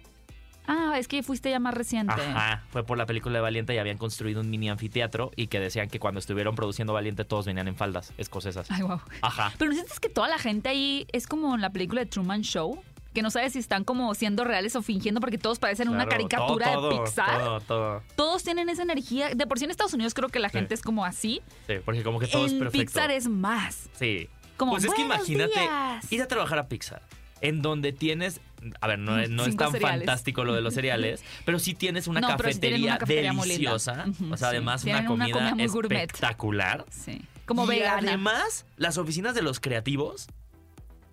[0.71, 2.13] Ah, es que fuiste ya más reciente.
[2.13, 5.61] Ajá, fue por la película de Valiente y habían construido un mini anfiteatro y que
[5.61, 8.71] decían que cuando estuvieron produciendo Valiente todos venían en faldas escocesas.
[8.71, 9.01] Ay, wow.
[9.23, 9.51] Ajá.
[9.57, 12.43] Pero ¿no sientes que toda la gente ahí es como en la película de Truman
[12.43, 12.83] Show?
[13.15, 16.73] Que no sabes si están como siendo reales o fingiendo porque todos parecen una caricatura
[16.75, 17.39] todo, de Pixar.
[17.41, 18.03] Todo, todo.
[18.17, 19.31] Todos tienen esa energía.
[19.35, 20.59] De por sí en Estados Unidos creo que la Sí.
[20.59, 21.41] gente es como así.
[21.67, 22.85] Sí, porque como que todo es en perfecto.
[22.87, 23.89] Pixar es más.
[23.99, 24.29] Sí.
[24.57, 26.13] Como, pues es que "Buenos imagínate días".
[26.13, 27.03] ir a trabajar a Pixar,
[27.41, 28.41] en donde tienes,
[28.81, 29.81] a ver, no, no es tan cereales.
[30.01, 32.99] fantástico lo de los cereales, pero sí tienes una No, sí cafetería
[33.33, 34.57] una deliciosa, o sea, sí.
[34.57, 36.85] además una una comida, espectacular.
[36.91, 37.23] Sí.
[37.47, 38.09] Como y vegana.
[38.09, 40.27] además, las oficinas de los creativos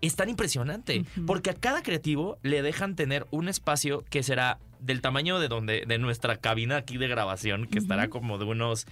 [0.01, 1.25] están impresionante, Ujú.
[1.25, 5.85] porque a cada creativo le dejan tener un espacio que será del tamaño de donde
[5.87, 8.85] de nuestra cabina aquí de grabación, que estará como de unos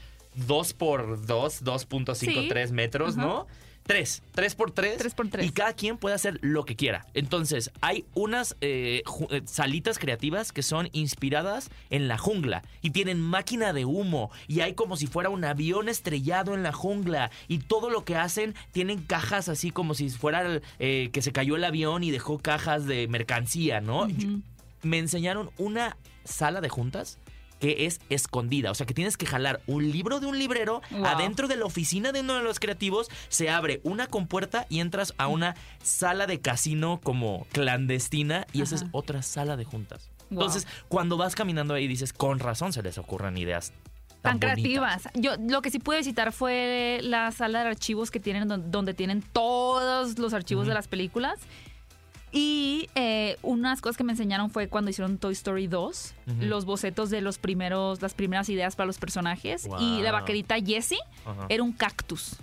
[0.48, 2.48] 2 por 2, 2.5, Sí.
[2.50, 3.16] 3 metros.
[3.18, 3.46] ¿no?
[3.86, 4.98] 3, 3 por 3.
[4.98, 5.46] Tres por tres.
[5.46, 7.06] Y cada quien puede hacer lo que quiera.
[7.14, 13.20] Entonces, hay unas eh, eh, salitas creativas que son inspiradas en la jungla y tienen
[13.20, 17.60] máquina de humo y hay como si fuera un avión estrellado en la jungla y
[17.60, 21.64] todo lo que hacen tienen cajas así como si fuera eh, que se cayó el
[21.64, 24.08] avión y dejó cajas de mercancía, ¿no?
[24.82, 27.20] Me enseñaron una sala de juntas
[27.64, 28.72] que es escondida.
[28.72, 30.82] O sea, que tienes que jalar un libro de un librero.
[30.92, 31.06] Wow.
[31.06, 35.14] Adentro de la oficina de uno de los creativos se abre una compuerta y entras
[35.18, 40.10] a una sala de casino como clandestina y esa es otra sala de juntas.
[40.30, 40.42] Wow.
[40.42, 43.72] Entonces, cuando vas caminando ahí dices, con razón se les ocurren ideas
[44.22, 44.54] tan tan, bonitas".
[44.56, 45.10] creativas.
[45.14, 48.94] Yo lo que sí pude visitar fue la sala de archivos que tienen don- donde
[48.94, 51.40] tienen todos los archivos de las películas.
[52.36, 56.36] Y eh, unas cosas que me enseñaron fue cuando hicieron Toy Story 2, Ujú.
[56.46, 59.70] los bocetos de los primeros, las primeras ideas para los personajes.
[59.80, 60.98] Y la vaquerita Jessie
[61.50, 62.38] era un cactus.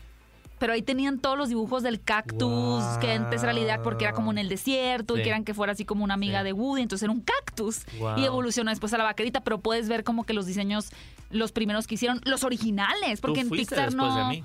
[0.60, 4.12] Pero ahí tenían todos los dibujos del cactus, que antes era la idea porque era
[4.12, 5.22] como en el desierto y Sí.
[5.24, 6.44] querían que fuera así como una amiga Sí.
[6.44, 7.80] de Woody, entonces era un cactus.
[7.98, 8.18] Wow.
[8.18, 10.90] Y evolucionó después a la vaquerita, pero puedes ver como que los diseños,
[11.30, 14.16] los primeros que hicieron, los originales, porque Tú en Pixar después no...
[14.18, 14.44] de mí.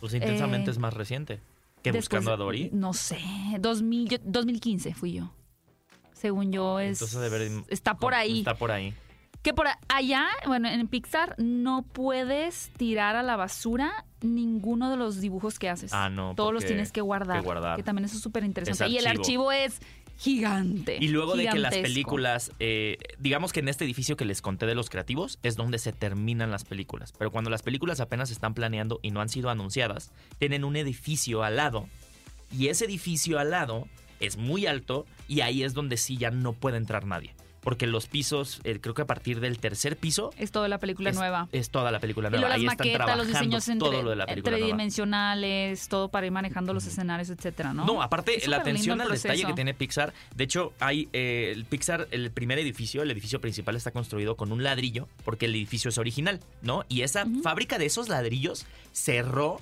[0.00, 1.40] Pues intensamente Eh, es más reciente.
[1.84, 2.70] Después buscando a Dory.
[2.72, 3.18] No sé,
[3.60, 5.32] 2000, yo- 2015 fui yo.
[6.12, 7.00] Según yo es...
[7.00, 8.38] Entonces de ver, está por ahí.
[8.38, 8.92] Está por ahí.
[9.42, 15.20] Que por allá, bueno, en Pixar no puedes tirar a la basura ninguno de los
[15.20, 15.92] dibujos que haces.
[15.92, 17.38] Ah, no, Todos los tienes que guardar.
[17.38, 17.76] que guardar.
[17.76, 18.84] Que también eso es súper interesante.
[18.86, 19.78] Es Y el archivo es
[20.18, 20.98] gigante.
[21.00, 24.66] Y luego de que las películas, eh, digamos que en este edificio que les conté
[24.66, 27.12] de los creativos, es donde se terminan las películas.
[27.16, 31.44] Pero cuando las películas apenas están planeando y no han sido anunciadas, tienen un edificio
[31.44, 31.88] al lado.
[32.56, 33.86] Y ese edificio al lado
[34.20, 37.34] es muy alto y ahí es donde sí ya no puede entrar nadie.
[37.60, 41.10] Porque los pisos, eh, creo que a partir del tercer piso Es toda la película
[41.10, 41.48] es, nueva.
[41.52, 42.48] es toda la película nueva.
[42.48, 44.66] las Ahí están maquetas, los trabajando diseños entre, todo lo de la película nueva.
[44.66, 47.84] tridimensionales, todo para ir manejando los escenarios, etcétera, ¿no?
[47.84, 50.12] No, aparte, Es la atención al detalle que tiene Pixar.
[50.34, 54.52] De hecho, hay eh, el Pixar, el primer edificio, el edificio principal está construido con
[54.52, 56.84] un ladrillo, porque el edificio es original, ¿no?
[56.88, 59.60] Y esa fábrica de esos ladrillos cerró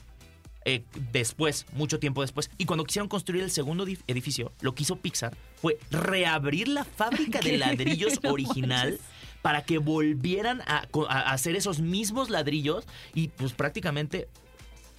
[0.66, 2.50] eh, después, mucho tiempo después.
[2.58, 6.84] Y cuando quisieron construir el segundo edif- edificio, lo que hizo Pixar fue reabrir la
[6.84, 9.06] fábrica de ladrillos original manches.
[9.42, 14.28] para que volvieran a, a hacer esos mismos ladrillos y pues prácticamente...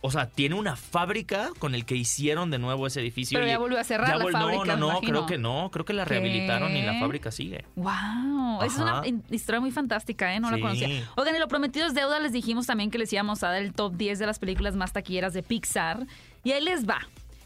[0.02, 3.38] O sea, tiene una fábrica con el que hicieron de nuevo ese edificio.
[3.38, 5.70] Pero ya volvió a cerrar la vol- fábrica, No, no, no, creo que no.
[5.72, 7.66] Creo que la rehabilitaron y la fábrica sigue.
[7.76, 10.40] Wow, es una historia muy fantástica, ¿eh?
[10.40, 10.88] No la conocía.
[11.16, 13.74] Oigan, y lo prometido es deuda, les dijimos también que les íbamos a dar el
[13.74, 16.06] top 10 de las películas más taquilleras de Pixar.
[16.44, 17.00] Y ahí les va.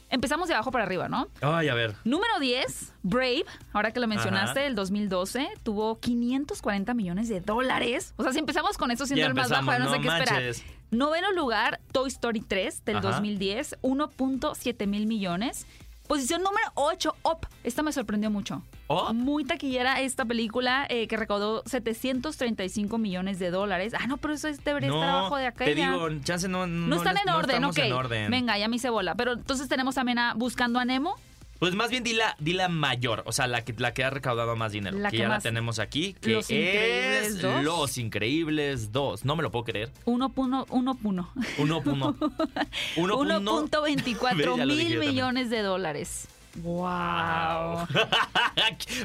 [0.09, 1.29] Empezamos de abajo para arriba, ¿no?
[1.41, 1.95] Ay, a ver.
[2.03, 4.67] Número 10, Brave, ahora que lo mencionaste, Ajá.
[4.67, 8.13] el 2012, tuvo 540 millones de dólares.
[8.17, 10.01] O sea, si empezamos con eso siendo Ya el más bajo, ya no sé no
[10.01, 10.43] qué esperar.
[10.91, 13.11] Noveno lugar, Toy Story 3 del Ajá.
[13.11, 15.65] 2010, 1.7 mil millones.
[16.07, 17.47] Posición número 8, Up.
[17.63, 18.61] Esta me sorprendió mucho.
[18.89, 19.13] Up.
[19.13, 23.93] Muy taquillera esta película eh, que recaudó 735 millones de dólares.
[23.97, 25.63] Ah, no, pero eso es- debería estar abajo de acá.
[25.63, 27.77] te digo, chance no, no, no están les- en no orden, ok.
[27.77, 28.29] en orden.
[28.31, 29.15] Venga, ya me hice bola.
[29.15, 31.15] Pero entonces tenemos también a Buscando a Nemo.
[31.61, 34.09] Pues más bien di la, di la mayor, o sea, la que, la que ha
[34.09, 34.97] recaudado más dinero.
[34.97, 37.63] La que, que ya la tenemos aquí, que Los Increíbles es 2.
[37.63, 39.25] Los Increíbles 2.
[39.25, 39.91] No me lo puedo creer.
[40.05, 41.31] Uno, puno, uno, puno.
[41.59, 42.15] Uno, uno.
[42.97, 43.39] Uno, uno.
[43.39, 46.27] 1.24 Ve, ya lo mil millones de dólares.
[46.63, 47.85] Wow.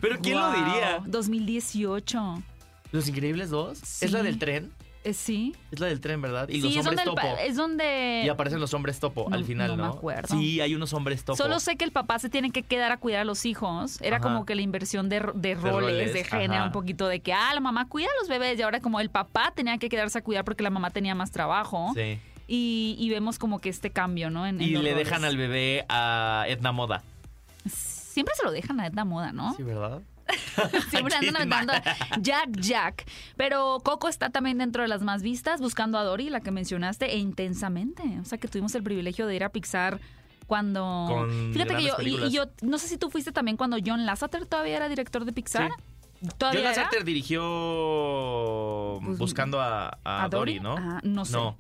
[0.01, 1.03] Pero ¿quién lo diría?
[1.05, 2.43] 2018.
[2.91, 3.77] ¿Los Increíbles 2?
[3.85, 4.07] Sí.
[4.07, 4.73] ¿Es la del tren?
[5.07, 5.55] Eh, sí.
[5.71, 6.49] Es la del tren, ¿verdad?
[6.49, 7.37] Y sí, los es hombres donde, topo.
[7.41, 9.83] es donde Y aparecen los hombres topo No- al final, no ¿no?
[9.85, 10.37] me acuerdo.
[10.37, 11.37] Sí, hay unos hombres topo.
[11.37, 14.01] Solo sé que el papá se tiene que quedar a cuidar a los hijos.
[14.03, 14.23] Era Ajá.
[14.25, 17.33] como que la inversión de, ro- de roles, roles, de género, un poquito de que,
[17.33, 18.59] ah, la mamá cuida a los bebés.
[18.59, 21.31] Y ahora como el papá tenía que quedarse a cuidar porque la mamá tenía más
[21.31, 21.93] trabajo.
[21.95, 22.19] Sí.
[22.49, 24.47] Y, y vemos como que este cambio, ¿no?
[24.47, 24.97] En, Y le roles.
[24.97, 27.03] dejan al bebé a Edna Moda.
[27.65, 29.55] Siempre se lo dejan a Edna Moda, ¿no?
[29.55, 30.01] Sí, ¿verdad?
[30.91, 31.73] Siempre andan aventando
[32.21, 33.07] Jack Jack.
[33.37, 37.13] Pero Coco está también dentro de las más vistas, buscando a Dory, la que mencionaste,
[37.13, 38.03] e intensamente.
[38.21, 40.01] O sea que tuvimos el privilegio de ir a Pixar
[40.47, 41.07] cuando.
[41.09, 44.47] Con Fíjate que yo, y, yo no sé si tú fuiste también cuando John Lasseter
[44.47, 45.71] todavía era director de Pixar.
[46.39, 46.77] ¿Todavía John?
[46.77, 47.43] Lasseter dirigió
[49.05, 50.61] Pues, Buscando a, a ¿A Dory?
[50.61, 50.77] ¿no?
[50.79, 51.33] Ah, no sé.
[51.33, 51.57] No.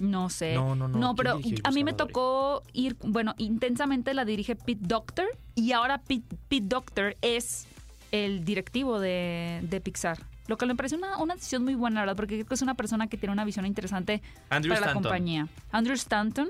[0.00, 0.54] No sé.
[0.54, 1.14] No, no, no.
[1.14, 5.98] ¿Quién pero a mí me tocó ir, bueno, intensamente la dirige Pete Doctor y ahora
[5.98, 7.68] Pete, Pete Doctor es
[8.12, 10.18] el directivo de, de Pixar.
[10.48, 12.16] Lo que me parece una, una decisión muy buena, la ¿verdad?
[12.16, 15.46] Porque creo que es una persona que tiene una visión interesante Andrew para la compañía.
[15.70, 16.48] Andrew Stanton.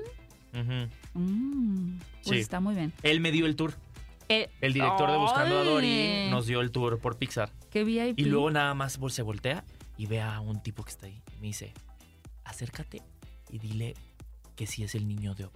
[1.13, 2.35] Mm, pues Sí.
[2.39, 2.93] está muy bien.
[3.03, 3.73] Él me dio el tour.
[4.29, 7.51] Eh, El director de Buscando a Dory nos dio el tour por Pixar.
[7.69, 8.17] Qué VIP.
[8.19, 9.63] Y luego nada más se voltea
[9.97, 11.21] y ve a un tipo que está ahí.
[11.37, 11.73] Y me dice,
[12.45, 13.01] acércate
[13.49, 13.93] y dile
[14.55, 15.53] que sí es el niño de Op.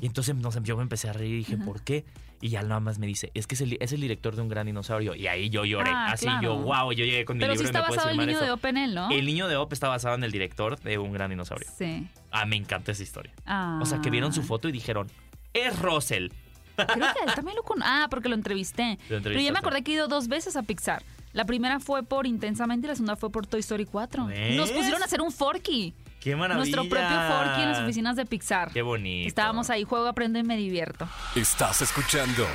[0.00, 2.04] y entonces no sé, yo me empecé a reír y dije, ¿por qué?
[2.40, 4.48] Y ya nada más me dice, es que es el, es el director de un
[4.48, 5.14] gran dinosaurio.
[5.16, 5.90] Y ahí yo lloré.
[5.92, 6.42] Ah, Así claro.
[6.42, 8.40] yo, wow, yo llegué con mi Pero sí libro está y me basado el niño
[8.40, 9.10] de Open ¿no?
[9.10, 11.68] El niño de Op está basado en el director de un gran dinosaurio.
[11.76, 12.06] Sí.
[12.30, 13.32] Ah, me encanta esa historia.
[13.44, 13.80] Ah.
[13.82, 15.08] O sea, que vieron su foto y dijeron,
[15.52, 16.28] es Russell.
[16.76, 17.82] Creo que él también lo con...
[17.82, 19.00] Ah, porque lo entrevisté.
[19.08, 21.02] Pero yo me acordé que he ido dos veces a Pixar.
[21.32, 24.26] La primera fue por Intensamente y la segunda fue por Toy Story 4.
[24.26, 24.56] ¿Ves?
[24.56, 25.92] Nos pusieron a hacer un Forky.
[26.28, 26.58] ¡Qué maravilla!
[26.58, 28.70] Nuestro propio Forky en las oficinas de Pixar.
[28.70, 29.26] ¡Qué bonito!
[29.26, 31.08] Estábamos ahí, juego, aprendo y me divierto.
[31.34, 32.46] Estás escuchando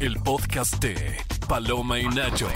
[0.00, 1.14] el podcast de
[1.46, 2.48] Paloma y Nacho.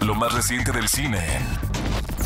[0.00, 1.22] Lo más reciente del cine.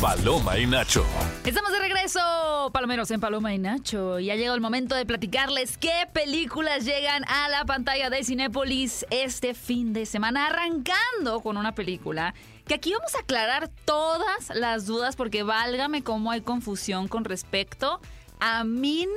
[0.01, 1.05] Paloma y Nacho.
[1.45, 4.19] Estamos de regreso, palomeros en Paloma y Nacho.
[4.19, 9.05] Y ha llegado el momento de platicarles qué películas llegan a la pantalla de Cinépolis
[9.11, 12.33] este fin de semana, arrancando con una película
[12.65, 17.99] que aquí vamos a aclarar todas las dudas porque válgame cómo hay confusión con respecto
[18.39, 19.09] a Mean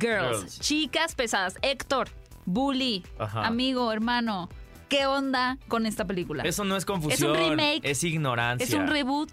[0.00, 0.60] Girls, Girls.
[0.60, 1.56] chicas pesadas.
[1.62, 2.08] Héctor,
[2.46, 3.46] Bully, Ajá.
[3.46, 4.48] amigo, hermano,
[4.88, 6.42] ¿qué onda con esta película?
[6.44, 7.34] Eso no es confusión.
[7.34, 7.80] remake.
[7.82, 8.66] Es ignorancia.
[8.66, 9.30] ¿Es un reboot?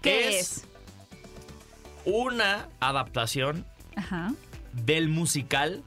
[0.00, 0.64] ¿Qué Es- es?
[2.04, 3.64] Una adaptación
[3.96, 4.32] Ajá.
[4.72, 5.82] del musical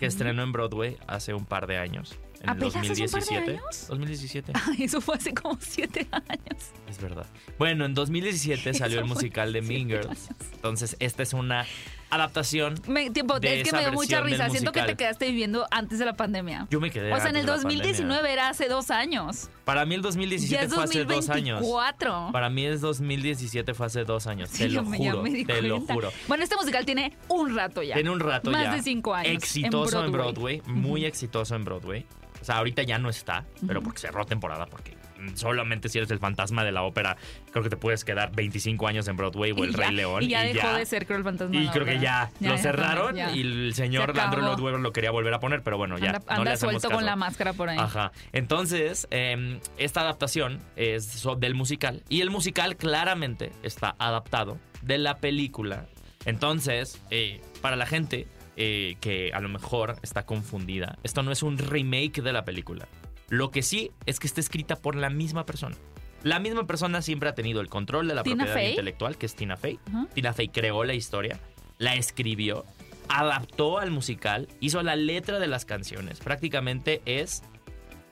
[0.00, 2.16] que estrenó en Broadway hace un par de años.
[2.40, 3.50] En el ¿Apenas hace un par de 2017.
[3.50, 3.86] años?
[3.88, 4.52] 2017.
[4.70, 6.70] Ay, eso fue hace como siete años.
[6.88, 7.26] Es verdad.
[7.58, 10.28] Bueno, en 2017 salió Eso el musical de Mean Girls.
[10.54, 11.66] Entonces, esta es una
[12.08, 12.74] adaptación.
[12.88, 14.48] Me, tiempo, De es que me dio mucha risa.
[14.50, 16.66] Siento que te quedaste viviendo antes de la pandemia.
[16.70, 17.12] Yo me quedé.
[17.12, 18.32] o sea, en el de la 2019 pandemia.
[18.32, 19.48] era hace dos años.
[19.64, 21.60] Para mí el Ya 2017 es fue hace dos años.
[21.60, 22.30] 2024.
[22.32, 24.48] Para mí es 2017 fue hace dos años.
[24.50, 25.22] Sí, te lo me- juro.
[25.22, 26.10] me te lo juro.
[26.26, 27.94] Bueno, este musical tiene un rato ya.
[27.94, 28.74] Tiene un rato Más ya.
[28.76, 29.32] de cinco años.
[29.32, 30.62] Exitoso en Broadway.
[30.66, 32.06] Muy exitoso en Broadway.
[32.40, 34.96] O sea, ahorita ya no está, pero porque cerró temporada, porque
[35.34, 37.16] solamente si eres el fantasma de la ópera,
[37.50, 40.22] creo que te puedes quedar 25 años en Broadway o El Y Rey ya- León.
[40.22, 41.54] Y ya dejó de ser, creo, el fantasma.
[41.54, 44.42] de Y la creo que ya, lo cerraron y el señor Se Andrew.
[44.44, 46.80] Lloyd Webber lo quería volver a poner, pero bueno, ya anda no anda le suelto
[46.88, 46.94] caso.
[46.94, 47.76] con la máscara por ahí.
[47.78, 48.12] Ajá.
[48.32, 52.02] Entonces, eh, esta adaptación es del musical.
[52.08, 55.86] Y el musical claramente está adaptado de la película.
[56.24, 58.26] Entonces, eh, para la gente
[58.62, 62.86] eh, que a lo mejor está confundida, esto no es un remake de la película.
[63.30, 65.76] Lo que sí es que está escrita por la misma persona.
[66.24, 68.70] La misma persona siempre ha tenido el control de la ¿Tina propiedad Fey?
[68.72, 69.78] intelectual, que es Tina Fey.
[70.12, 71.40] Tina Fey creó la historia,
[71.78, 72.66] la escribió,
[73.08, 76.20] adaptó al musical, hizo la letra de las canciones.
[76.20, 77.42] Prácticamente es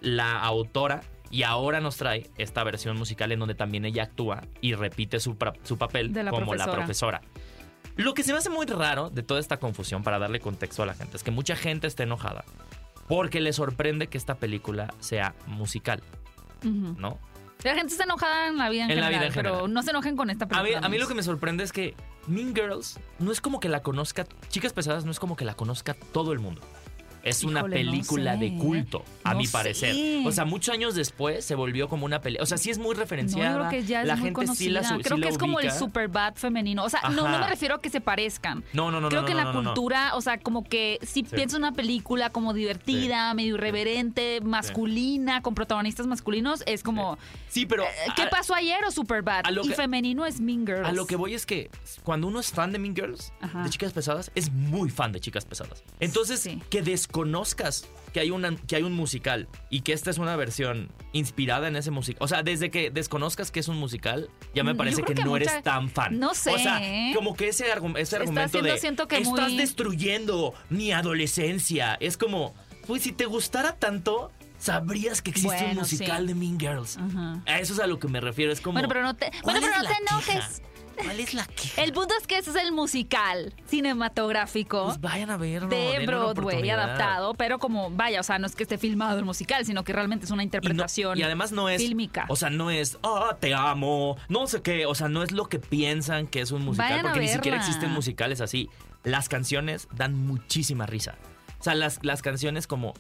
[0.01, 4.73] la autora y ahora nos trae esta versión musical en donde también ella actúa y
[4.73, 7.21] repite su, papel la como la profesora.
[7.99, 10.87] Lo que se me hace muy raro de toda esta confusión para darle contexto a
[10.87, 12.45] la gente es que mucha gente está enojada
[13.09, 16.03] porque le sorprende que esta película sea musical.
[16.63, 17.19] ¿no?
[17.65, 19.73] La gente está enojada en la vida en, En la general, vida en pero general.
[19.75, 20.87] no se enojen con esta A mí, película.
[20.87, 21.95] a mí lo que me sorprende es que
[22.29, 25.55] Mean Girls no es como que la conozca, Chicas Pesadas no es como que la
[25.55, 26.61] conozca todo el mundo.
[27.23, 29.95] Es una no película sé, de culto, a No mi parecer.
[29.95, 30.23] sé.
[30.27, 32.43] O sea, muchos años después se volvió como una película.
[32.43, 33.69] O sea, sí es muy No, yo referenciada.
[33.69, 35.61] creo que ya es la muy gente sí la sí Creo la que es como
[35.61, 35.79] el ubica.
[35.79, 36.85] super bad femenino.
[36.85, 38.65] O sea, no, no me refiero a que se parezcan.
[38.73, 39.71] No, no, no, Creo no, que no, en la no, no, no.
[39.75, 41.25] cultura, o sea, como que si Sí.
[41.35, 47.67] pienso en una película como divertida, medio irreverente, masculina, con protagonistas masculinos, es como, Sí,
[47.67, 47.85] pero.
[47.85, 49.43] eh, ¿qué a- pasó ayer o Superbad?
[49.45, 50.87] a lo Y femenino es Mean Girls.
[50.89, 51.71] A lo que voy es que
[52.05, 53.63] cuando uno es fan de Mean Girls, Ajá.
[53.63, 55.83] de Chicas Pesadas, es muy fan de Chicas Pesadas.
[56.01, 60.35] Entonces, que desconozcas que hay, una, que hay un musical y que esta es una
[60.37, 62.23] versión inspirada en ese musical.
[62.23, 65.25] O sea, desde que desconozcas que es un musical, ya me Mm, parece que, que
[65.25, 66.19] no mucha- eres tan fan.
[66.19, 67.13] no sé, O sea, ¿eh?
[67.15, 71.97] como que ese, argu- ese argumento haciendo, de siento que estás muy- destruyendo mi adolescencia.
[72.01, 72.55] Es como,
[72.87, 76.29] pues si te gustara tanto, sabrías que existe un musical sí.
[76.29, 76.99] de Mean Girls.
[77.47, 78.53] A eso es a lo que me refiero.
[78.53, 78.73] Es como.
[78.75, 80.49] Bueno, pero no te, ¿cuál bueno, pero no te queja?
[81.03, 81.83] ¿Cuál es la queja?
[81.83, 84.85] El punto es que ese es el musical cinematográfico.
[84.87, 85.69] Pues vayan a verlo.
[85.69, 89.65] de Broadway adaptado, pero como, vaya, o sea, no es que esté filmado el musical,
[89.65, 91.81] sino que realmente es una Y, no- interpretación y además no es.
[91.81, 92.27] fílmica.
[92.29, 94.87] O sea, no es, ah, te amo, no sé qué.
[94.87, 96.89] O sea, no es lo que piensan que es un musical.
[96.91, 98.69] Vayan porque ni siquiera existen musicales así.
[99.05, 101.15] Las canciones dan muchísima risa.
[101.61, 102.95] O sea, las, las canciones como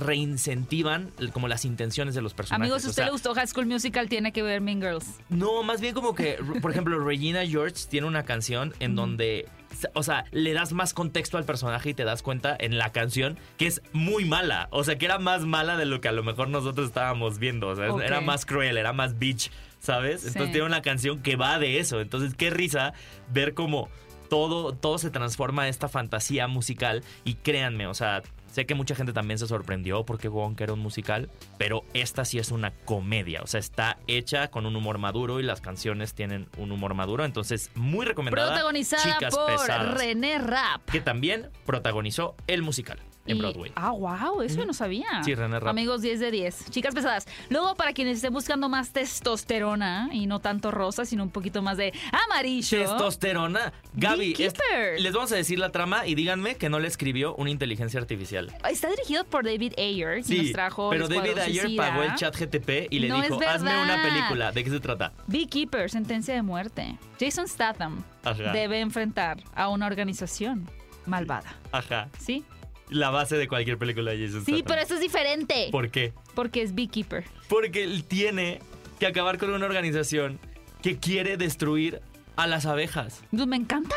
[0.00, 2.62] reincentivan como las intenciones de los personajes.
[2.62, 5.06] Amigos, si O usted sea, le gustó High School Musical, tiene que ver Mean Girls.
[5.28, 9.46] No, más bien como que, por ejemplo, Regina George tiene una canción en donde,
[9.94, 13.38] o sea, le das más contexto al personaje y te das cuenta en la canción
[13.56, 14.68] que es muy mala.
[14.70, 17.68] O sea, que era más mala de lo que a lo mejor nosotros estábamos viendo.
[17.68, 20.26] O sea, era más cruel, era más bitch, ¿sabes?
[20.26, 22.00] Entonces tiene una canción que va de eso.
[22.00, 22.92] Entonces, qué risa
[23.32, 23.88] ver cómo
[24.28, 27.02] todo, todo se transforma a esta fantasía musical.
[27.24, 30.80] Y créanme, o sea, sé que mucha gente también se sorprendió porque Wonka era un
[30.80, 33.42] musical, pero esta sí es una comedia.
[33.42, 37.24] O sea, está hecha con un humor maduro y las canciones tienen un humor maduro.
[37.24, 38.50] Entonces, muy recomendada.
[38.50, 40.88] Protagonizada Chicas por Pesadas, René Rapp.
[40.90, 42.98] Que también protagonizó el musical
[43.30, 43.72] en Y- Broadway.
[43.76, 45.22] Ah, wow, eso yo no sabía.
[45.24, 45.68] Sí, René Rapp.
[45.70, 46.70] Amigos, 10 de 10.
[46.70, 47.26] Chicas pesadas.
[47.48, 51.76] Luego, para quienes estén buscando más testosterona y no tanto rosa, sino un poquito más
[51.76, 51.92] de
[52.26, 52.78] amarillo.
[52.78, 53.72] Testosterona.
[53.94, 54.54] Gaby, es-
[54.98, 58.52] les vamos a decir la trama y díganme que no le escribió una inteligencia artificial.
[58.68, 61.88] Está dirigido por David Ayer, quien nos trajo pero David ayer Suicida.
[61.90, 64.52] pagó el chat GTP y le No dijo, hazme una película.
[64.52, 65.12] ¿De qué se trata?
[65.26, 66.96] Beekeeper, sentencia de muerte.
[67.18, 68.52] Jason Statham Ajá.
[68.52, 70.68] debe enfrentar a una organización
[71.06, 71.54] malvada.
[71.72, 72.08] Ajá.
[72.18, 72.44] ¿Sí?
[72.90, 74.64] La base de cualquier película de Jason Sí, Statham.
[74.66, 75.68] pero esto es diferente.
[75.70, 76.12] ¿Por qué?
[76.34, 77.24] Porque es Beekeeper.
[77.48, 78.60] Porque él tiene
[78.98, 80.38] que acabar con una organización
[80.82, 82.00] que quiere destruir
[82.36, 83.22] a las abejas.
[83.30, 83.94] Pues me encanta.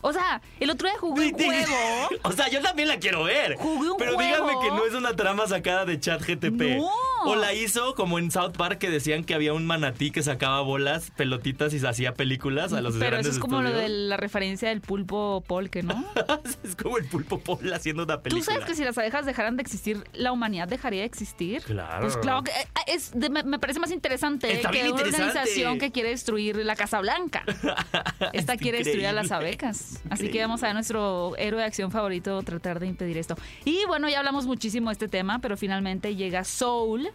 [0.00, 2.08] O sea, el otro día jugué un juego.
[2.22, 3.56] O sea, yo también la quiero ver.
[3.56, 4.30] Jugué un Pero juego.
[4.30, 6.76] díganme que no es una trama sacada de chat GTP.
[6.78, 6.90] No.
[7.24, 10.60] O la hizo como en South Park que decían que había un manatí que sacaba
[10.60, 13.88] bolas, pelotitas y se hacía películas a los Pero eso grandes es como lo de
[13.88, 16.04] la referencia del pulpo polque, ¿no?
[16.62, 18.44] es como el pulpo Paul haciendo una película.
[18.44, 21.62] ¿Tú sabes que si las abejas dejaran de existir, la humanidad dejaría de existir?
[21.62, 22.00] Claro.
[22.02, 25.26] Pues claro que eh, es de- me, me parece más interesante Está que una interesante.
[25.26, 27.44] organización que quiere destruir la Casa Blanca.
[28.32, 29.48] Esta Es quiere destruir a las increíble.
[29.48, 30.02] abejas.
[30.10, 33.36] Así que vamos a ver a nuestro héroe de acción favorito tratar de impedir esto.
[33.64, 37.07] Y bueno, ya hablamos muchísimo de este tema, pero finalmente llega Soul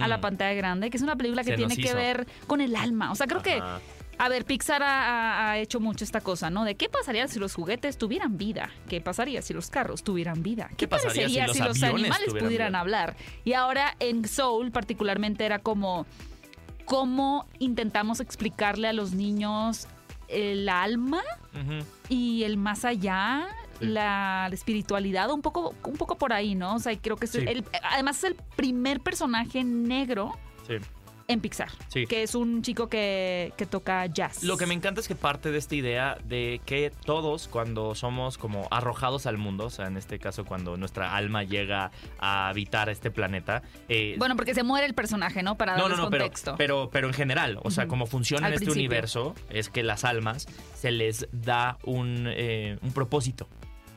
[0.00, 2.76] A la pantalla grande, que es una película que Se tiene que ver con el
[2.76, 3.12] alma.
[3.12, 3.60] O sea, creo que
[4.18, 6.64] a ver, Pixar ha, hecho mucho esta cosa, ¿no?
[6.64, 10.68] De qué pasaría si los juguetes tuvieran vida, qué pasaría si los carros tuvieran vida,
[10.70, 12.80] qué, ¿Qué pasaría si los si los, aviones animales pudieran vida?
[12.80, 13.16] hablar.
[13.44, 16.06] Y ahora en Soul particularmente era como
[16.84, 19.88] cómo intentamos explicarle a los niños
[20.28, 21.22] el alma
[22.08, 23.48] y el más allá.
[23.82, 26.74] La, la espiritualidad, un poco, un poco por ahí, ¿no?
[26.74, 27.44] O sea, creo que es Sí.
[27.46, 30.32] el, además es el primer personaje negro
[30.66, 30.74] Sí.
[31.28, 32.06] en Pixar, Sí.
[32.06, 34.42] que es un chico que, que toca jazz.
[34.42, 38.36] Lo que me encanta es que parte de esta idea de que todos cuando somos
[38.38, 42.88] como arrojados al mundo, o sea, en este caso cuando nuestra alma llega a habitar
[42.90, 45.56] este planeta, eh, Bueno, porque se muere el personaje, ¿no?
[45.56, 46.54] Para no, darles no, no, pero, contexto.
[46.58, 47.90] pero, pero en general, o sea, Ujú.
[47.90, 48.88] como funciona Al en este principio.
[48.88, 53.48] universo, es que las almas se les da un, eh, un propósito.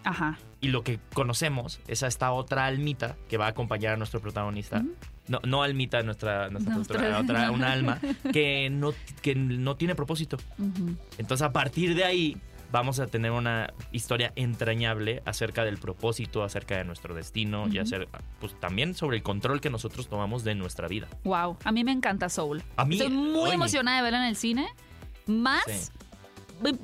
[0.06, 0.38] Ajá.
[0.62, 4.22] Y lo que conocemos es a esta otra almita que va a acompañar a nuestro
[4.22, 4.84] protagonista.
[5.28, 8.00] No, no almita, nuestra, nuestra, Nuestra- otra, otra- una alma
[8.32, 10.38] que no, que no tiene propósito.
[10.58, 10.96] Ujú.
[11.18, 12.38] Entonces, a partir de ahí,
[12.72, 17.82] vamos a tener una historia entrañable acerca del propósito, acerca de nuestro destino y Ujú.
[17.82, 18.08] hacer,
[18.40, 21.08] pues también sobre el control que nosotros tomamos de nuestra vida.
[21.24, 22.64] Wow, a mí me encanta Soul.
[22.78, 23.54] A mí, Estoy muy oye.
[23.56, 24.68] emocionada de verla en el cine.
[25.28, 25.92] Más, Sí.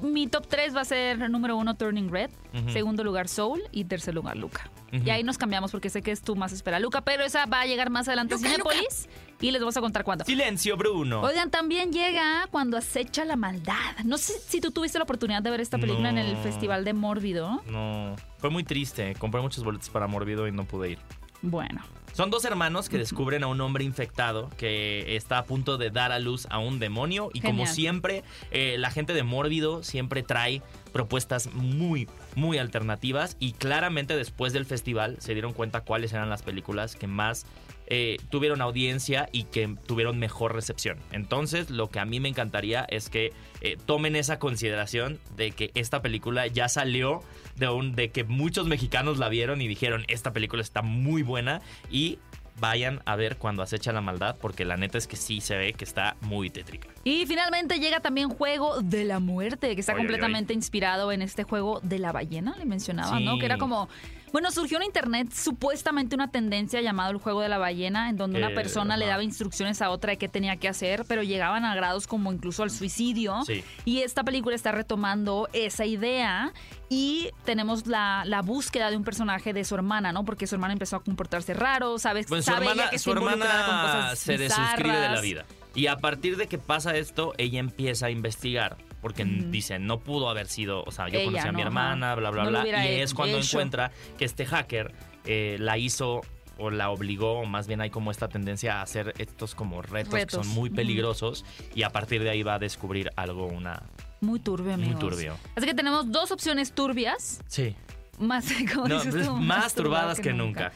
[0.01, 2.29] Mi, top 3 va a ser número uno Turning Red,
[2.71, 4.69] segundo lugar Soul y tercer lugar Luca.
[4.91, 7.61] Y ahí nos cambiamos porque sé que es tú más espera Luca, pero esa va
[7.61, 9.07] a llegar más adelante a Cinépolis
[9.39, 10.25] y les vamos a contar cuándo.
[10.25, 11.21] Silencio, Bruno.
[11.21, 13.75] Oigan, también llega cuando acecha la maldad.
[14.03, 16.31] No sé si tú tuviste la oportunidad de ver esta película en el.
[16.41, 17.61] Festival de Mórbido.
[17.67, 19.15] No, fue muy triste.
[19.15, 20.99] Compré muchos boletos para Morbido y no pude ir.
[21.41, 21.81] Bueno,
[22.13, 26.11] Son dos hermanos que descubren a un hombre infectado que está a punto de dar
[26.11, 30.61] a luz a un demonio y como siempre, eh, la gente de Mórbido siempre trae
[30.91, 36.41] propuestas muy, muy alternativas y claramente después del festival se dieron cuenta cuáles eran las
[36.41, 37.45] películas que más
[37.93, 40.97] eh, tuvieron audiencia y que tuvieron mejor recepción.
[41.11, 45.71] Entonces, lo que a mí me encantaría es que eh, tomen esa consideración de que
[45.75, 47.21] esta película ya salió
[47.57, 51.59] de, un, de que muchos mexicanos la vieron y dijeron, esta película está muy buena
[51.89, 52.17] y
[52.61, 55.73] vayan a ver cuando acecha la maldad, porque la neta es que sí se ve
[55.73, 56.87] que está muy tétrica.
[57.03, 61.81] Y finalmente llega también Juego de la Muerte, que está completamente inspirado en este juego
[61.81, 63.25] de la ballena, le mencionaba, Sí.
[63.25, 63.37] ¿no?
[63.37, 63.89] Que era como.
[64.31, 68.39] Bueno, surgió en internet supuestamente una tendencia llamada el juego de la ballena, en donde
[68.39, 71.65] una Eh, persona le daba instrucciones a otra de qué tenía que hacer, pero llegaban
[71.65, 73.43] a grados como incluso al suicidio.
[73.45, 73.63] Sí.
[73.83, 76.53] Y esta película está retomando esa idea
[76.87, 80.23] y tenemos la, la búsqueda de un personaje de su hermana, ¿no?
[80.23, 82.27] Porque su hermana empezó a comportarse raro, ¿sabes?
[82.27, 85.09] Bueno, su Sabe ella hermana, que su está involucrada con hermana cosas se desuscribe de
[85.09, 85.45] la vida.
[85.75, 88.77] Y a partir de que pasa esto, ella empieza a investigar.
[89.01, 89.49] Porque Ujú.
[89.49, 91.67] dice, no pudo haber sido, o sea, yo Ella, conocí a mi ¿no?
[91.67, 92.85] hermana, bla, bla, No bla.
[92.87, 93.47] Y es cuando hecho.
[93.57, 94.93] encuentra que este hacker
[95.25, 96.21] eh, la hizo
[96.57, 100.13] o la obligó, o más bien hay como esta tendencia a hacer estos como retos,
[100.13, 100.39] Retos.
[100.39, 101.43] que son muy peligrosos.
[101.73, 103.81] Y a partir de ahí va a descubrir algo, una...
[104.19, 104.99] Muy turbio, Muy amigos.
[104.99, 105.37] turbio.
[105.55, 107.75] Así que tenemos dos opciones turbias, Sí.
[108.19, 110.71] más, como No, dices tú, más turbadas que nunca.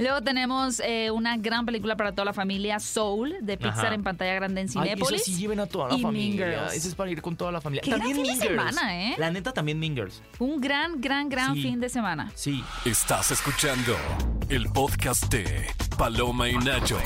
[0.00, 3.94] Luego tenemos eh, una gran película para toda la familia, Soul, de Pixar Ajá.
[3.94, 5.20] en pantalla grande en Ay, Cinépolis.
[5.22, 6.66] eso sí lleven a toda la y familia.
[6.72, 7.82] Eso es para ir con toda la familia.
[7.82, 8.74] Qué gran también fin de Mean Girls.
[8.74, 9.14] semana, ¿eh?
[9.18, 10.22] La neta también Mean Girls.
[10.38, 11.62] Un gran, gran, gran Sí.
[11.62, 12.32] fin de semana.
[12.34, 12.64] Sí.
[12.84, 13.96] Estás escuchando
[14.48, 16.98] el podcast de Paloma y Nacho.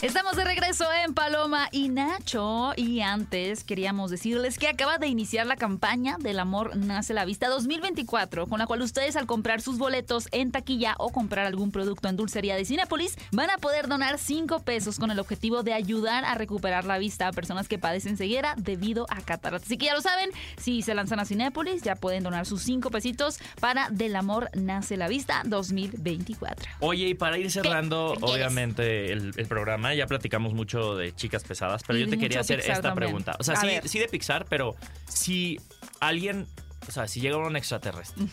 [0.00, 2.70] Estamos de regreso en Paloma y Nacho.
[2.76, 7.48] Y antes queríamos decirles que acaba de iniciar la campaña del amor nace la vista
[7.48, 12.08] 2024, con la cual ustedes al comprar sus boletos en taquilla o comprar algún producto
[12.08, 16.24] en dulcería de Cinépolis van a poder donar 5 pesos con el objetivo de ayudar
[16.24, 19.66] a recuperar la vista a personas que padecen ceguera debido a cataratas.
[19.66, 22.90] Así que ya lo saben, si se lanzan a Cinépolis ya pueden donar sus 5
[22.92, 26.70] pesitos para Del amor nace la vista 2024.
[26.78, 31.82] Oye, y para ir cerrando, obviamente, el, el programa, ya platicamos mucho de chicas pesadas,
[31.86, 33.08] pero Y yo te quería hacer Pixar esta también.
[33.08, 33.36] pregunta.
[33.38, 34.76] O sea, sí, sí de Pixar, pero
[35.08, 35.60] si
[36.00, 36.46] alguien,
[36.86, 38.24] o sea, si llega un extraterrestre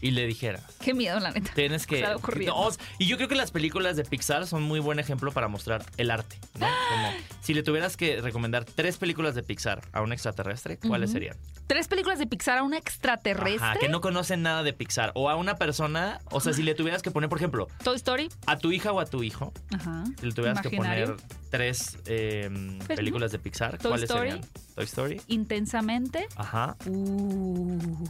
[0.00, 1.52] y le dijera, qué miedo la neta.
[1.54, 2.02] tienes que...
[2.46, 5.84] No, y yo creo que las películas de Pixar son muy buen ejemplo para mostrar
[5.96, 6.66] el arte, ¿no?
[6.90, 11.36] Como, si le tuvieras que recomendar tres películas de Pixar a un extraterrestre, ¿cuáles serían?
[11.66, 13.66] Tres películas de Pixar a un extraterrestre.
[13.66, 15.10] Ajá, que no conocen nada de Pixar.
[15.14, 18.28] O a una persona, o sea, si le tuvieras que poner, por ejemplo, Toy Story.
[18.46, 20.04] a tu hija o a tu hijo, Ajá.
[20.20, 21.16] si le tuvieras que poner
[21.50, 22.48] tres eh,
[22.86, 24.30] películas de Pixar, Toy ¿cuáles Story.
[24.30, 24.48] serían?
[24.74, 25.20] Toy Story.
[25.26, 26.28] Intensamente.
[26.36, 26.76] Ajá.
[26.86, 28.04] Uh,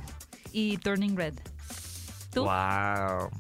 [0.53, 1.35] y Turning Red.
[2.33, 2.45] ¿Tú?
[2.45, 3.31] Wow.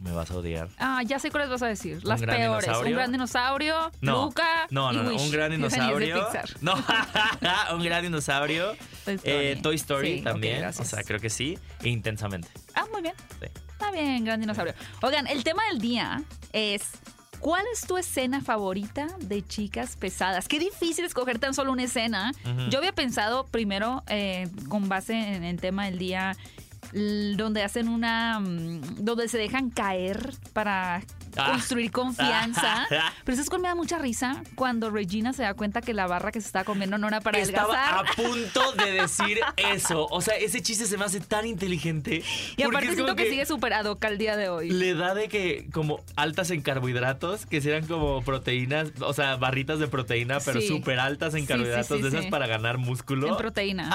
[0.00, 0.68] Me vas a odiar.
[0.78, 2.04] Ah, ya sé cuáles vas a decir.
[2.04, 2.64] Las gran peores.
[2.64, 2.90] dinosaurio?
[2.90, 3.90] Un gran dinosaurio.
[4.00, 4.24] No.
[4.26, 4.66] Luca.
[4.70, 5.10] No, y no, no.
[5.10, 5.22] Wish.
[5.22, 6.28] Un gran dinosaurio.
[6.60, 6.74] No,
[7.74, 8.76] un gran dinosaurio.
[9.04, 9.20] Toy Story.
[9.24, 10.64] Eh, Toy Story Sí, también.
[10.64, 11.58] o sea, creo que sí.
[11.82, 12.48] E intensamente.
[12.74, 13.14] Ah, muy bien.
[13.40, 13.46] Sí.
[13.72, 14.74] Está bien, gran dinosaurio.
[15.02, 16.22] Oigan, el tema del día
[16.52, 16.82] es.
[17.38, 20.48] ¿Cuál es tu escena favorita de chicas pesadas?
[20.48, 22.32] Qué difícil escoger tan solo una escena.
[22.70, 26.34] Yo había pensado primero, eh, con base en el tema del día,
[26.92, 28.40] donde hacen una.
[28.40, 31.02] mm, donde se dejan caer para.
[31.46, 32.86] construir confianza.
[33.24, 34.42] Pero ¿sabes cuál me da mucha risa?
[34.54, 37.38] Cuando Regina se da cuenta que la barra que se estaba comiendo no era para
[37.38, 38.06] Estaba adelgazar.
[38.06, 40.06] a punto de decir eso.
[40.10, 42.22] O sea, ese chiste se me hace tan inteligente.
[42.56, 44.70] Y aparte siento como que, sigue superado al día de hoy.
[44.70, 49.78] Le da de que como altas en carbohidratos, que sean como proteínas, o sea, barritas
[49.80, 50.68] de proteína, pero Sí.
[50.68, 53.26] súper altas en sí, carbohidratos, sí, de esas para ganar músculo.
[53.28, 53.94] En proteína.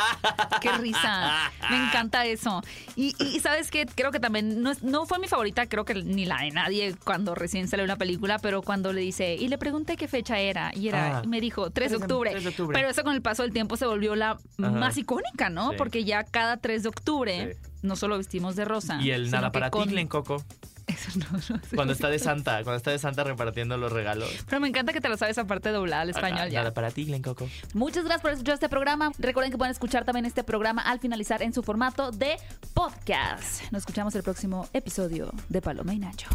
[0.62, 1.52] Qué risa.
[1.70, 2.62] Me encanta eso.
[2.96, 6.26] Y, y sabes que creo que también no, no fue mi favorita, creo que ni
[6.26, 9.98] la de nadie cuando recién salió una película, pero cuando le dice, y le pregunté
[9.98, 11.22] qué fecha era, y era, Ah.
[11.24, 12.32] y me dijo 3 de 3 de- octubre.
[12.32, 12.76] 3 de octubre.
[12.78, 15.72] Pero eso con el paso del tiempo se volvió la más icónica, ¿no?
[15.72, 15.76] Sí.
[15.78, 17.70] Porque ya cada 3 de octubre Sí.
[17.82, 19.00] no solo vestimos de rosa.
[19.02, 20.44] y el nada para con- ti, Glen Coco.
[20.92, 21.76] Eso no, no sé.
[21.76, 24.30] Cuando está de Santa, cuando está de Santa repartiendo los regalos.
[24.48, 26.60] Pero me encanta que te lo sabes aparte doblada al español Ajá, ya.
[26.60, 27.50] Nada para ti, Glen Coco.
[27.74, 29.12] Muchas gracias por escuchar este programa.
[29.18, 32.38] Recuerden que pueden escuchar también este programa al finalizar en su formato de
[32.74, 33.72] podcast.
[33.72, 36.28] Nos escuchamos el próximo episodio de Paloma y Nacho.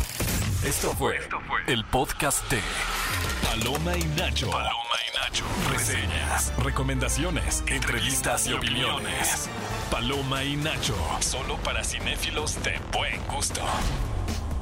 [0.64, 1.18] Esto fue,
[1.66, 2.60] el podcast de
[3.42, 4.50] Paloma y Nacho.
[4.50, 5.44] Paloma y Nacho.
[5.70, 9.48] Reseñas, recomendaciones, entrevistas y opiniones.
[9.90, 10.96] Paloma y Nacho.
[11.20, 13.60] Solo para cinéfilos de buen gusto.